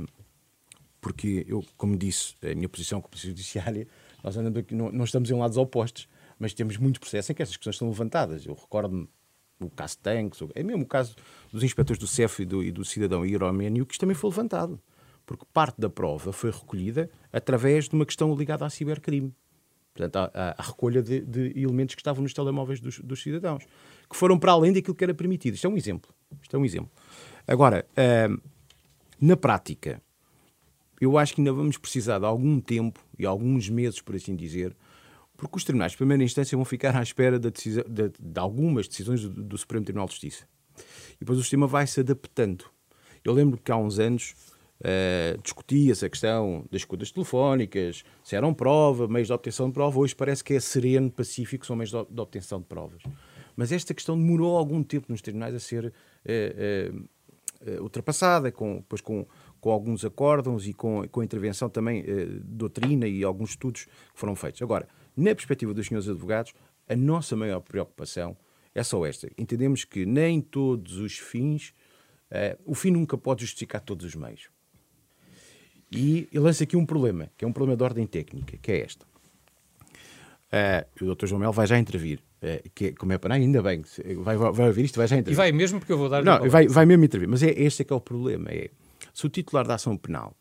[1.01, 3.87] porque eu, como disse, a minha posição como judiciária,
[4.23, 7.43] nós andamos aqui, não, não estamos em lados opostos, mas temos muitos processos em que
[7.43, 8.47] essas questões estão levantadas.
[8.47, 9.09] Eu recordo-me
[9.61, 11.15] o caso Tanks, é mesmo o caso
[11.53, 14.81] dos inspectores do CEF e do, e do cidadão Iroménio, que isto também foi levantado.
[15.27, 19.35] Porque parte da prova foi recolhida através de uma questão ligada ao cibercrime.
[19.95, 23.65] Portanto, a, a recolha de, de, elementos que estavam nos telemóveis dos, dos, cidadãos,
[24.09, 25.55] que foram para além daquilo que era permitido.
[25.55, 26.13] Isto é um exemplo.
[26.41, 26.91] Isto é um exemplo.
[27.47, 28.41] Agora, uh,
[29.21, 30.01] na prática,
[31.01, 34.75] eu acho que ainda vamos precisar de algum tempo e alguns meses, por assim dizer,
[35.41, 38.87] porque os tribunais de primeira instância vão ficar à espera de, decisão, de, de algumas
[38.87, 40.45] decisões do, do, Supremo Tribunal de Justiça.
[41.17, 42.67] E depois o sistema vai se adaptando.
[43.25, 44.35] Eu lembro que há uns anos
[44.81, 49.99] uh, discutia-se a questão das escutas telefónicas, se eram prova, meios de obtenção de prova.
[49.99, 53.03] Hoje parece que é sereno, pacífico, são meios de obtenção de provas.
[53.57, 56.99] Mas esta questão demorou algum tempo nos tribunais a ser uh,
[57.67, 59.27] uh, ultrapassada, com, depois com,
[59.59, 63.91] com alguns acórdãos e com, com a intervenção também de doutrina e alguns estudos que
[64.15, 64.61] foram feitos.
[64.61, 64.87] Agora,
[65.17, 66.53] na perspectiva dos senhores advogados,
[66.89, 68.37] a nossa maior preocupação
[68.75, 69.31] é só esta.
[69.37, 71.73] Entendemos que nem todos os fins,
[72.31, 74.49] uh, o fim nunca pode justificar todos os meios.
[75.91, 78.79] E eu lanço aqui um problema, que é um problema de ordem técnica, que é
[78.85, 79.05] este.
[80.53, 81.27] Uh, o Dr.
[81.27, 82.21] João Mel vai já intervir.
[82.43, 83.85] Uh, que, como é para ainda bem,
[84.19, 85.35] vai, vai ouvir isto, vai já intervir.
[85.35, 86.25] E vai mesmo, porque eu vou dar.
[86.25, 87.29] Não, vai, vai mesmo intervir.
[87.29, 88.49] Mas é, este é que é o problema.
[88.51, 88.71] É,
[89.13, 90.35] se o titular da ação penal,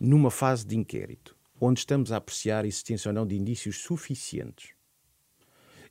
[0.00, 4.70] numa fase de inquérito, onde estamos a apreciar a existência ou não de indícios suficientes.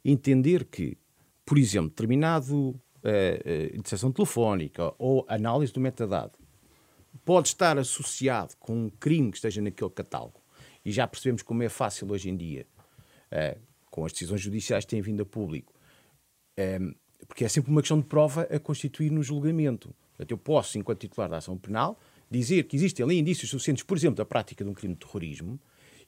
[0.04, 0.98] Entender que,
[1.46, 6.38] por exemplo, determinado uh, uh, interseção telefónica ou análise do metadado
[7.26, 10.42] pode estar associado com um crime que esteja naquele catálogo,
[10.86, 12.66] e já percebemos como é fácil hoje em dia,
[13.32, 13.60] uh,
[13.90, 15.74] com as decisões judiciais que têm vindo a público,
[17.28, 19.94] porque é sempre uma questão de prova a constituir no julgamento.
[20.10, 22.00] Portanto, eu posso, enquanto titular da ação penal,
[22.30, 25.60] dizer que existem ali indícios suficientes, por exemplo, da prática de um crime de terrorismo,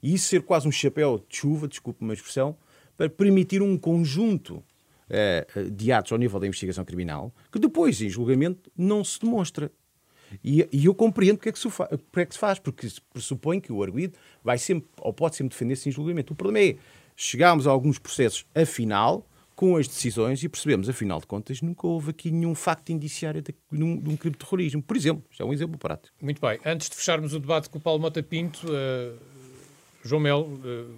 [0.02, 2.58] e isso ser quase um chapéu de chuva, desculpe uma expressão,
[2.96, 4.64] para permitir um conjunto
[5.10, 9.72] eh, de atos ao nível da investigação criminal que depois, em julgamento, não se demonstra.
[10.44, 12.88] E, e eu compreendo porque é, que se fa, porque é que se faz, porque
[12.88, 16.34] se pressupõe que o arguido vai sempre, ou pode sempre defender-se em julgamento.
[16.34, 16.78] O problema é,
[17.16, 19.26] chegámos a alguns processos, afinal,
[19.60, 23.54] com as decisões e percebemos, afinal de contas, nunca houve aqui nenhum facto indiciário de,
[23.70, 24.82] de, um, de um crime de terrorismo.
[24.82, 26.16] Por exemplo, isto é um exemplo prático.
[26.22, 26.58] Muito bem.
[26.64, 29.20] Antes de fecharmos o debate com o Paulo Mota Pinto, uh,
[30.02, 30.96] João Mel uh,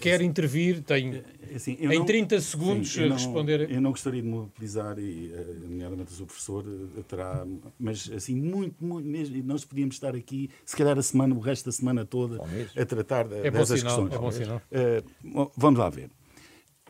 [0.00, 3.68] quer intervir, tem assim, em não, 30 segundos sim, responder.
[3.68, 5.32] eu não gostaria de mobilizar, e
[5.68, 6.64] nomeadamente o seu professor
[7.08, 7.44] terá,
[7.80, 11.64] mas assim, muito, muito mesmo, nós podíamos estar aqui, se calhar a semana, o resto
[11.64, 12.38] da semana toda,
[12.76, 14.14] a tratar é dessas sinal, questões.
[14.14, 14.62] É bom sinal.
[14.70, 16.08] Uh, vamos lá ver.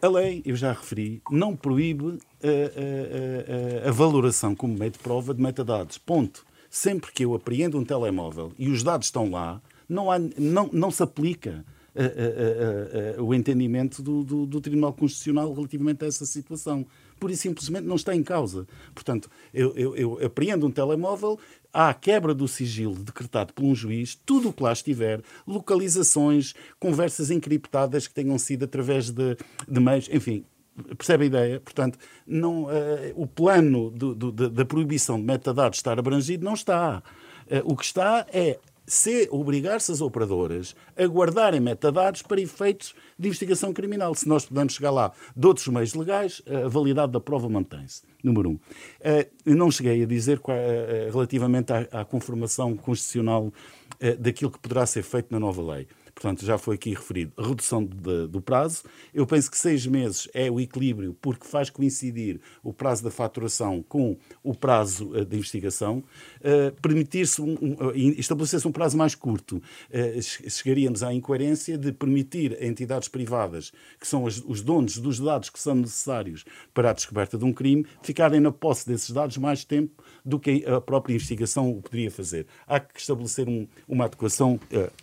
[0.02, 4.98] A lei, eu já referi, não proíbe a, a, a, a valoração como meio de
[4.98, 5.96] prova de metadados.
[5.96, 6.44] Ponto.
[6.68, 10.90] Sempre que eu apreendo um telemóvel e os dados estão lá, não, há, não, não
[10.90, 11.64] se aplica
[13.18, 16.84] o entendimento do, do, do, Tribunal Constitucional relativamente a essa situação.
[17.20, 18.66] Pura e simplesmente não está em causa.
[18.94, 21.38] Portanto, eu, eu, eu apreendo um telemóvel,
[21.72, 27.30] a quebra do sigilo decretado por um juiz, tudo o que lá estiver, localizações, conversas
[27.30, 29.36] encriptadas que tenham sido através de,
[29.68, 30.44] de meios, enfim,
[30.96, 31.60] Percebe a ideia?
[31.60, 32.68] Portanto, não, uh,
[33.14, 37.02] o plano do, do, da proibição de metadados estar abrangido não está.
[37.46, 43.28] Uh, o que está é se obrigar-se as operadoras a guardarem metadados para efeitos de
[43.28, 44.14] investigação criminal.
[44.14, 48.02] Se nós pudermos chegar lá de outros meios legais, a validade da prova mantém-se.
[48.22, 48.58] Número um.
[49.00, 53.52] Eh, eu não cheguei a dizer eh, relativamente à, conformação constitucional
[53.98, 57.84] eh, daquilo que poderá ser feito na nova lei portanto já foi aqui referido, redução
[57.84, 58.84] de, do prazo.
[59.12, 63.82] Eu penso que seis meses é o equilíbrio, porque faz coincidir o prazo da faturação
[63.82, 66.04] com o prazo uh, de investigação.
[66.40, 69.62] Uh, Permitir-se, um, um, uh, estabelecer-se um prazo mais curto,
[70.48, 75.50] chegaríamos à incoerência de permitir a entidades privadas, que são as, os donos dos dados
[75.50, 76.44] que são necessários
[76.74, 80.64] para a descoberta de um crime, ficarem na posse desses dados mais tempo do que
[80.66, 82.46] a própria investigação o poderia fazer.
[82.66, 84.58] Há que estabelecer um, uma adequação,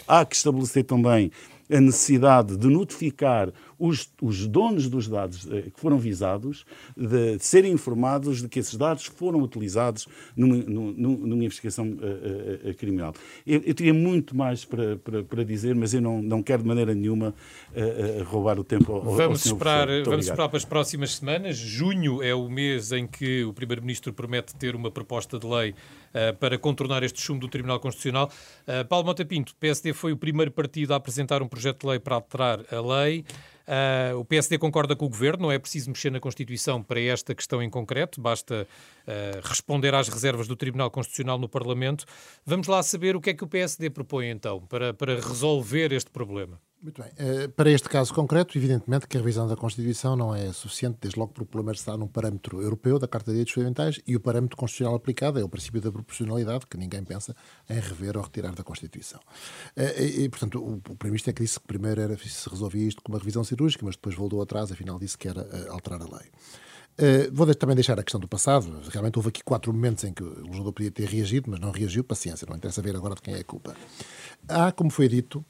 [0.07, 1.31] há que estabelecer também
[1.71, 6.65] a necessidade de notificar os, os donos dos dados eh, que foram visados,
[6.95, 10.91] de, de, serem informados de que esses dados foram utilizados numa, numa,
[11.27, 13.13] numa investigação uh, uh, criminal.
[13.47, 16.67] Eu, eu teria muito mais para, para, para, dizer, mas eu não, não quero de
[16.67, 17.33] maneira nenhuma
[17.71, 21.55] uh, roubar o tempo ao, vamos ao esperar Vamos esperar para as próximas semanas.
[21.55, 25.73] Junho é o mês em que o Primeiro-Ministro promete ter uma proposta de lei
[26.39, 28.31] para contornar este chumbo do Tribunal Constitucional.
[28.87, 32.15] Paulo Mota Pinto, PSD foi o primeiro partido a apresentar um projeto de lei para
[32.15, 33.23] alterar a lei.
[33.69, 37.35] Uh, o PSD concorda com o governo, não é preciso mexer na Constituição para esta
[37.35, 38.67] questão em concreto, basta
[39.07, 42.03] uh, responder às reservas do Tribunal Constitucional no Parlamento.
[42.43, 46.09] Vamos lá saber o que é que o PSD propõe então para, para resolver este
[46.09, 46.59] problema.
[46.81, 47.11] Muito bem.
[47.11, 51.19] Uh, para este caso concreto, evidentemente que a revisão da Constituição não é suficiente, desde
[51.19, 54.19] logo porque o problema está num parâmetro europeu da Carta de Direitos Fundamentais e o
[54.19, 57.35] parâmetro constitucional aplicado é o princípio da proporcionalidade, que ninguém pensa
[57.69, 59.19] em rever ou retirar da Constituição.
[59.75, 63.11] Uh, e, portanto, o, Primeiro-Ministro é que disse que primeiro era se resolvia isto com
[63.11, 66.29] uma revisão cirúrgica, mas depois voltou atrás, afinal disse que era uh, alterar a lei.
[66.99, 68.81] Uh, vou também deixar a questão do passado.
[68.89, 72.03] Realmente houve aqui quatro momentos em que o legislador podia ter reagido, mas não reagiu.
[72.03, 73.75] Paciência, não interessa ver agora de quem é a culpa.
[74.47, 75.43] Há, como foi dito,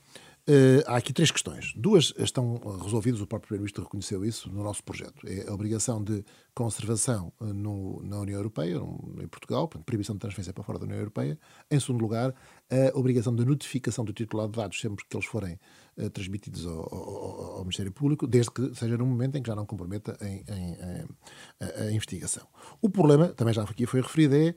[0.49, 1.73] Uh, há aqui três questões.
[1.75, 5.27] Duas estão resolvidas, o próprio Primeiro-Ministro reconheceu isso no nosso projeto.
[5.27, 6.25] É a obrigação de
[6.55, 8.77] conservação uh, no, na União Europeia,
[9.21, 11.37] em Portugal, portanto, proibição de transferência para fora da União Europeia.
[11.69, 12.33] Em segundo lugar,
[12.71, 15.59] a obrigação de notificação do titular de dados sempre que eles forem
[15.97, 19.55] uh, transmitidos ao, ao, ao, Ministério Público, desde que seja num momento em que já
[19.55, 21.07] não comprometa em, em, em,
[21.59, 22.47] a, a, investigação.
[22.81, 24.55] O problema, também já aqui foi referido, é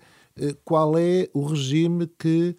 [0.64, 2.57] qual é o regime que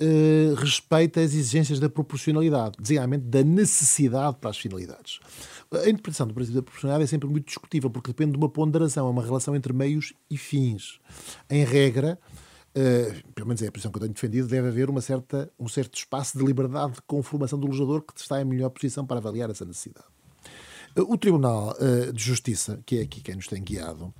[0.00, 5.20] uh, respeita as exigências da proporcionalidade, designadamente da necessidade para as finalidades.
[5.72, 9.06] A interpretação do princípio da proporcionalidade é sempre muito discutível, porque depende de uma ponderação,
[9.06, 10.98] é uma relação entre meios e fins.
[11.48, 12.18] Em regra,
[12.76, 15.68] uh, pelo menos é a posição que eu tenho defendido, deve haver uma certa, um
[15.68, 19.50] certo espaço de liberdade de conformação do legislador que está em melhor posição para avaliar
[19.50, 20.06] essa necessidade.
[20.96, 24.12] O Tribunal uh, de Justiça, que é aqui quem nos tem guiado,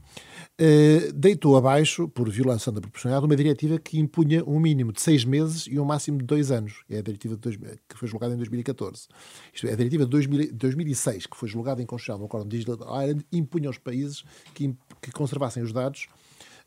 [0.60, 5.24] Uh, deitou abaixo, por violação da proporcionalidade, uma diretiva que impunha um mínimo de seis
[5.24, 6.84] meses e um máximo de dois anos.
[6.90, 9.08] É a diretiva dois, que foi julgada em 2014.
[9.54, 12.58] Isto é, a diretiva de 2000, 2006, que foi julgada em Constitucional no Acordo de
[12.58, 16.08] Island, impunha aos países que, que conservassem os dados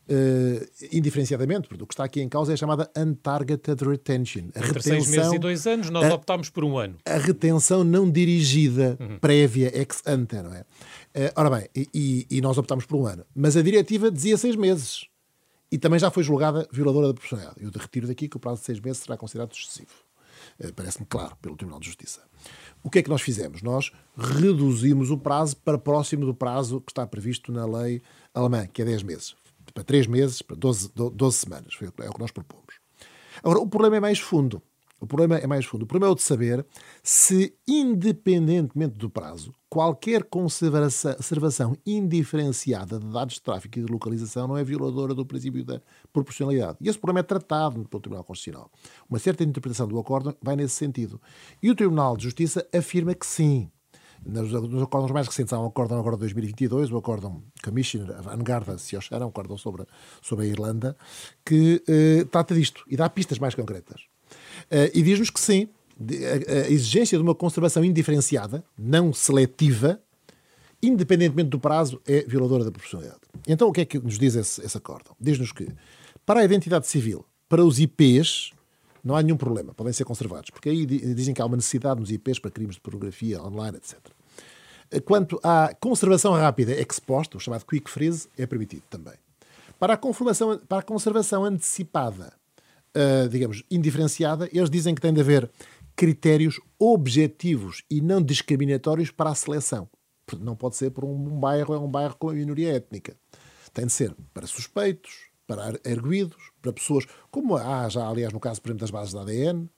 [0.08, 4.50] uh, indiferenciadamente, porque o que está aqui em causa é a chamada untargeted retention.
[4.54, 6.96] A Entre retenção, seis meses e dois anos, nós a, optámos por um ano.
[7.04, 9.18] A retenção não dirigida, uhum.
[9.18, 10.60] prévia, ex ante, não é?
[10.60, 13.24] Uh, ora bem, e, e, nós optámos por um ano.
[13.34, 15.06] Mas a diretiva dizia seis meses.
[15.70, 17.64] E também já foi julgada violadora da proporcionalidade.
[17.64, 19.90] Eu retiro daqui que o prazo de seis meses será considerado excessivo.
[20.60, 22.20] Uh, Parece-me claro pelo Tribunal de Justiça.
[22.82, 23.62] O que é que nós fizemos?
[23.62, 28.02] Nós reduzimos o prazo para próximo do prazo que está previsto na lei
[28.34, 29.34] alemã, que é 10 meses
[29.74, 31.74] para 3 meses, para 12, 12 semanas.
[31.74, 32.76] Foi, é o que nós propomos.
[33.42, 34.62] Agora, o problema é mais fundo.
[35.00, 35.82] O problema é mais fundo.
[35.82, 36.64] O problema é o de saber
[37.02, 44.56] se, independentemente do prazo, qualquer conservação indiferenciada de dados de tráfego e de localização não
[44.56, 46.78] é violadora do princípio da proporcionalidade.
[46.80, 48.70] E esse problema é tratado pelo Tribunal Constitucional.
[49.10, 51.20] Uma certa interpretação do acordo vai nesse sentido.
[51.62, 53.70] E o Tribunal de Justiça afirma que sim.
[54.24, 58.78] Nos, nos acordos mais recentes, há um acórdão agora de 2022, o acórdão Commissioner Vanguarda
[58.78, 59.84] Siochara, um acórdão sobre,
[60.22, 60.96] sobre a Irlanda,
[61.44, 64.02] que uh, trata disto e dá pistas mais concretas.
[64.70, 65.68] Uh, e diz-nos que sim,
[66.00, 70.00] a, a exigência de uma conservação indiferenciada, não seletiva,
[70.82, 73.20] independentemente do prazo, é violadora da proporcionalidade.
[73.46, 75.14] Então, o que é que nos diz esse, esse acórdão?
[75.20, 75.68] Diz-nos que,
[76.24, 78.52] para a identidade civil, para os IPs,
[79.04, 82.10] não há nenhum problema, podem ser conservados, porque aí dizem que há uma necessidade nos
[82.10, 83.98] IPs para crimes de pornografia online, etc.
[85.04, 89.14] Quanto à conservação rápida ex post, o chamado quick freeze, é permitido também.
[89.78, 89.98] Para a,
[90.68, 92.32] para a conservação antecipada,
[92.96, 95.50] uh, digamos, indiferenciada, eles dizem que tem de haver
[95.96, 99.88] critérios objetivos e não discriminatórios para a seleção.
[100.40, 103.16] Não pode ser por um bairro, é um bairro com a minoria étnica.
[103.72, 108.60] Tem de ser para suspeitos, para erguidos, para pessoas, como há já, aliás, no caso,
[108.62, 109.68] por exemplo, das bases da ADN,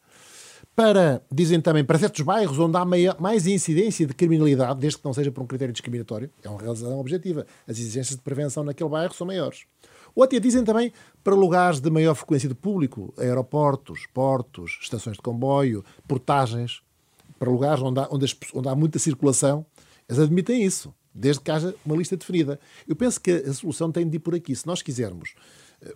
[0.74, 2.84] para, dizem também, para certos bairros onde há
[3.18, 7.00] mais incidência de criminalidade, desde que não seja por um critério discriminatório, é uma realização
[7.00, 7.46] objetiva.
[7.66, 9.64] As exigências de prevenção naquele bairro são maiores.
[10.14, 10.92] Ou até dizem também
[11.24, 16.82] para lugares de maior frequência de público, aeroportos, portos, estações de comboio, portagens,
[17.38, 19.66] para lugares onde há, onde, as, onde há muita circulação,
[20.08, 22.60] eles admitem isso desde que haja uma lista definida.
[22.86, 24.54] Eu penso que a solução tem de ir por aqui.
[24.54, 25.34] Se nós quisermos,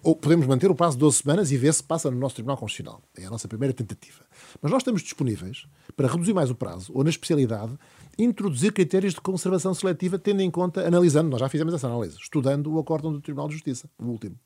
[0.03, 2.57] ou podemos manter o prazo de 12 semanas e ver se passa no nosso Tribunal
[2.57, 3.03] Constitucional.
[3.17, 4.25] É a nossa primeira tentativa.
[4.61, 5.67] Mas nós estamos disponíveis
[5.97, 7.73] para reduzir mais o prazo, ou na especialidade,
[8.19, 12.73] introduzir critérios de conservação seletiva, tendo em conta, analisando, nós já fizemos essa análise, estudando
[12.73, 14.37] o acórdão do Tribunal de Justiça, o último.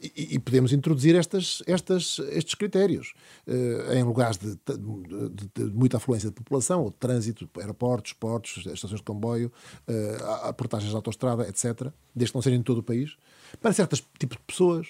[0.00, 3.14] E, e, podemos introduzir estas, estas, estes critérios
[3.48, 8.64] uh, em lugares de, de, de, muita afluência de população, ou de trânsito, aeroportos, portos,
[8.66, 9.50] estações de comboio,
[9.88, 13.16] uh, portagens de autostrada, etc., desde que não sejam em todo o país,
[13.60, 14.86] para certos tipos de pessoas,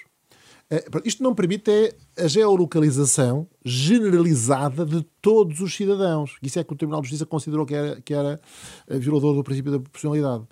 [1.04, 6.36] isto não permite é a geolocalização generalizada de todos os cidadãos.
[6.42, 8.38] Isso é que o Tribunal de Justiça considerou que era, que era
[8.86, 10.44] eh, violador do princípio da proporcionalidade.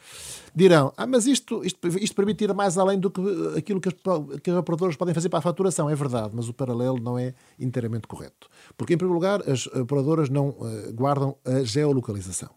[0.54, 3.20] Dirão, ah, mas isto, isto, isto permite ir mais além do que
[3.58, 3.94] aquilo que, as,
[4.42, 5.90] que os operadores podem fazer para a faturação.
[5.90, 8.48] É verdade, mas o paralelo não é inteiramente correto.
[8.74, 12.48] Porque, em primeiro lugar, as operadoras não uh, guardam a geolocalização.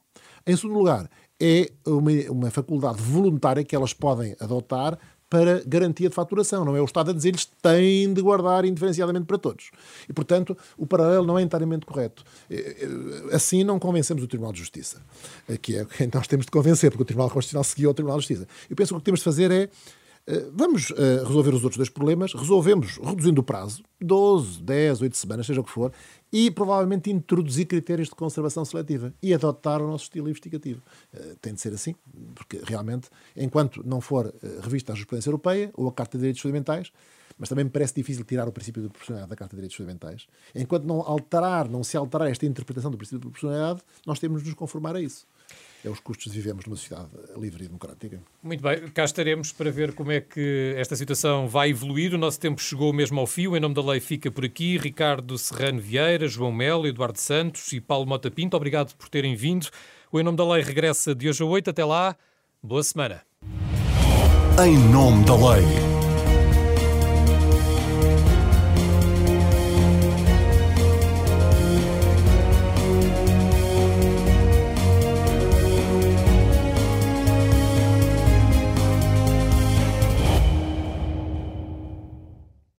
[0.47, 4.97] Em segundo lugar, é uma, uma faculdade voluntária que elas podem adotar
[5.29, 6.65] para garantia de faturação.
[6.65, 9.71] Não é o Estado a dizer-lhes que têm de guardar indiferenciadamente para todos.
[10.07, 12.23] E, portanto, o paralelo não é inteiramente correto.
[13.31, 15.01] Assim não convencemos o Tribunal de Justiça,
[15.61, 18.23] que é quem nós temos de convencer, porque o Tribunal Constitucional seguiu o Tribunal de
[18.23, 18.47] Justiça.
[18.69, 19.69] Eu penso que o que temos de fazer é
[20.27, 20.89] eh, vamos
[21.25, 25.63] resolver os outros dois problemas, resolvemos reduzindo o prazo, 12, 10, 8 semanas, seja o
[25.63, 25.91] que for,
[26.31, 30.81] e provavelmente introduzir critérios de conservação seletiva e adotar o nosso estilo investigativo.
[31.13, 31.95] Uh, tem de ser assim,
[32.35, 36.41] porque realmente, enquanto não for uh, revista a jurisprudência europeia ou a Carta de Direitos
[36.41, 36.91] Fundamentais,
[37.37, 40.27] mas também me parece difícil tirar o princípio de proporcionalidade da Carta de Direitos Fundamentais,
[40.53, 44.49] enquanto não alterar, não se alterar esta interpretação do princípio de proporcionalidade, nós temos de
[44.49, 45.25] nos conformar a isso
[45.83, 48.21] é os custos de vivemos numa sociedade livre e democrática.
[48.43, 52.13] Muito bem, cá estaremos para ver como é que esta situação vai evoluir.
[52.13, 53.55] O nosso tempo chegou mesmo ao fio.
[53.55, 54.77] Em nome da lei fica por aqui.
[54.77, 59.67] Ricardo Serrano Vieira, João Melo, Eduardo Santos e Paulo Mota Pinto, obrigado por terem vindo.
[60.11, 61.69] O Em Nome da Lei regressa de hoje a 8.
[61.69, 62.15] Até lá,
[62.63, 63.21] boa semana.
[64.65, 66.08] Em nome da lei.